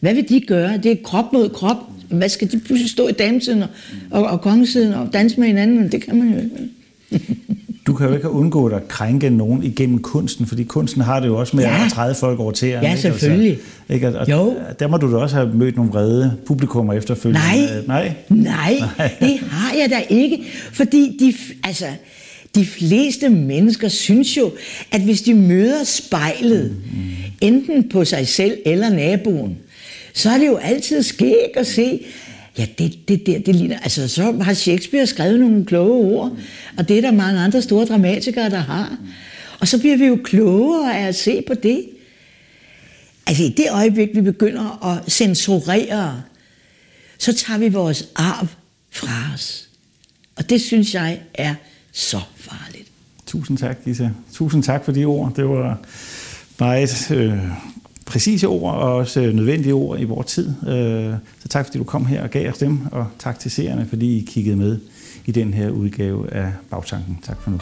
hvad 0.00 0.14
vil 0.14 0.28
de 0.28 0.40
gøre? 0.40 0.78
Det 0.78 0.92
er 0.92 0.96
krop 1.04 1.32
mod 1.32 1.48
krop. 1.48 1.76
Hvad 2.10 2.28
skal 2.28 2.52
de 2.52 2.58
pludselig 2.58 2.90
stå 2.90 3.08
i 3.08 3.12
damesiden 3.12 3.62
og, 3.62 3.68
og, 4.10 4.24
og 4.24 4.40
kongesiden 4.40 4.94
og 4.94 5.12
danse 5.12 5.40
med 5.40 5.46
hinanden? 5.46 5.92
Det 5.92 6.02
kan 6.02 6.16
man 6.16 6.30
jo 6.32 6.38
ikke. 6.38 7.36
du 7.86 7.94
kan 7.94 8.08
jo 8.08 8.14
ikke 8.14 8.30
undgå 8.30 8.66
at 8.66 8.88
krænke 8.88 9.30
nogen 9.30 9.62
igennem 9.62 9.98
kunsten, 9.98 10.46
fordi 10.46 10.64
kunsten 10.64 11.02
har 11.02 11.20
det 11.20 11.26
jo 11.26 11.38
også 11.38 11.56
med 11.56 11.64
ja. 11.64 11.84
at 11.84 11.92
træde 11.92 12.14
folk 12.14 12.40
over 12.40 12.52
til. 12.52 12.68
Ja, 12.68 12.80
ikke? 12.80 12.88
Altså, 12.88 13.02
selvfølgelig. 13.02 13.58
Altså, 13.88 14.06
ikke? 14.08 14.18
Og 14.18 14.30
jo. 14.30 14.56
Der 14.78 14.86
må 14.86 14.96
du 14.96 15.12
da 15.12 15.16
også 15.16 15.36
have 15.36 15.52
mødt 15.54 15.76
nogle 15.76 15.90
vrede 15.90 16.36
publikummer 16.46 16.92
efterfølgende. 16.92 17.46
Nej, 17.46 17.82
nej, 17.86 18.12
nej, 18.28 18.88
det 19.20 19.38
har 19.50 19.76
jeg 19.76 19.90
da 19.90 20.02
ikke, 20.08 20.44
fordi 20.72 21.16
de, 21.20 21.34
altså, 21.64 21.86
de 22.54 22.66
fleste 22.66 23.28
mennesker 23.28 23.88
synes 23.88 24.36
jo, 24.36 24.52
at 24.92 25.00
hvis 25.00 25.22
de 25.22 25.34
møder 25.34 25.84
spejlet, 25.84 26.70
mm, 26.70 26.98
mm. 26.98 27.06
enten 27.40 27.88
på 27.88 28.04
sig 28.04 28.28
selv 28.28 28.58
eller 28.66 28.90
naboen, 28.90 29.58
så 30.14 30.30
er 30.30 30.38
det 30.38 30.46
jo 30.46 30.56
altid 30.56 31.02
skæg 31.02 31.56
at 31.56 31.66
se, 31.66 32.00
Ja, 32.58 32.66
det, 32.78 33.08
det 33.08 33.26
der, 33.26 33.38
det 33.38 33.54
ligner... 33.54 33.78
Altså, 33.78 34.08
så 34.08 34.32
har 34.32 34.54
Shakespeare 34.54 35.06
skrevet 35.06 35.40
nogle 35.40 35.66
kloge 35.66 36.16
ord, 36.16 36.36
og 36.78 36.88
det 36.88 36.98
er 36.98 37.00
der 37.00 37.10
mange 37.10 37.40
andre 37.40 37.62
store 37.62 37.86
dramatikere, 37.86 38.50
der 38.50 38.58
har. 38.58 38.96
Og 39.60 39.68
så 39.68 39.78
bliver 39.78 39.96
vi 39.96 40.04
jo 40.04 40.18
klogere 40.24 40.98
af 40.98 41.08
at 41.08 41.14
se 41.14 41.42
på 41.46 41.54
det. 41.54 41.84
Altså, 43.26 43.42
i 43.42 43.48
det 43.48 43.66
øjeblik, 43.70 44.08
vi 44.14 44.20
begynder 44.20 44.84
at 44.84 45.12
censurere, 45.12 46.22
så 47.18 47.32
tager 47.32 47.58
vi 47.58 47.68
vores 47.68 48.08
arv 48.14 48.46
fra 48.90 49.34
os. 49.34 49.68
Og 50.36 50.50
det 50.50 50.60
synes 50.60 50.94
jeg 50.94 51.20
er 51.34 51.54
så 51.92 52.20
farligt. 52.36 52.88
Tusind 53.26 53.58
tak, 53.58 53.84
Gita. 53.84 54.10
Tusind 54.32 54.62
tak 54.62 54.84
for 54.84 54.92
de 54.92 55.04
ord. 55.04 55.32
Det 55.36 55.48
var 55.48 55.80
meget 56.58 57.10
øh, 57.10 57.38
præcise 58.06 58.48
ord 58.48 58.74
og 58.74 58.94
også 58.94 59.20
øh, 59.20 59.34
nødvendige 59.34 59.74
ord 59.74 60.00
i 60.00 60.04
vores 60.04 60.26
tid. 60.26 60.48
Øh, 60.68 61.14
så 61.42 61.48
tak 61.48 61.66
fordi 61.66 61.78
du 61.78 61.84
kom 61.84 62.06
her 62.06 62.22
og 62.22 62.30
gav 62.30 62.50
os 62.50 62.58
dem, 62.58 62.80
og 62.92 63.06
tak 63.18 63.38
til 63.38 63.50
seerne, 63.50 63.86
fordi 63.88 64.18
I 64.18 64.24
kiggede 64.24 64.56
med 64.56 64.78
i 65.26 65.32
den 65.32 65.54
her 65.54 65.70
udgave 65.70 66.32
af 66.32 66.52
Bagtanken. 66.70 67.18
Tak 67.22 67.42
for 67.42 67.50
nu. 67.50 67.58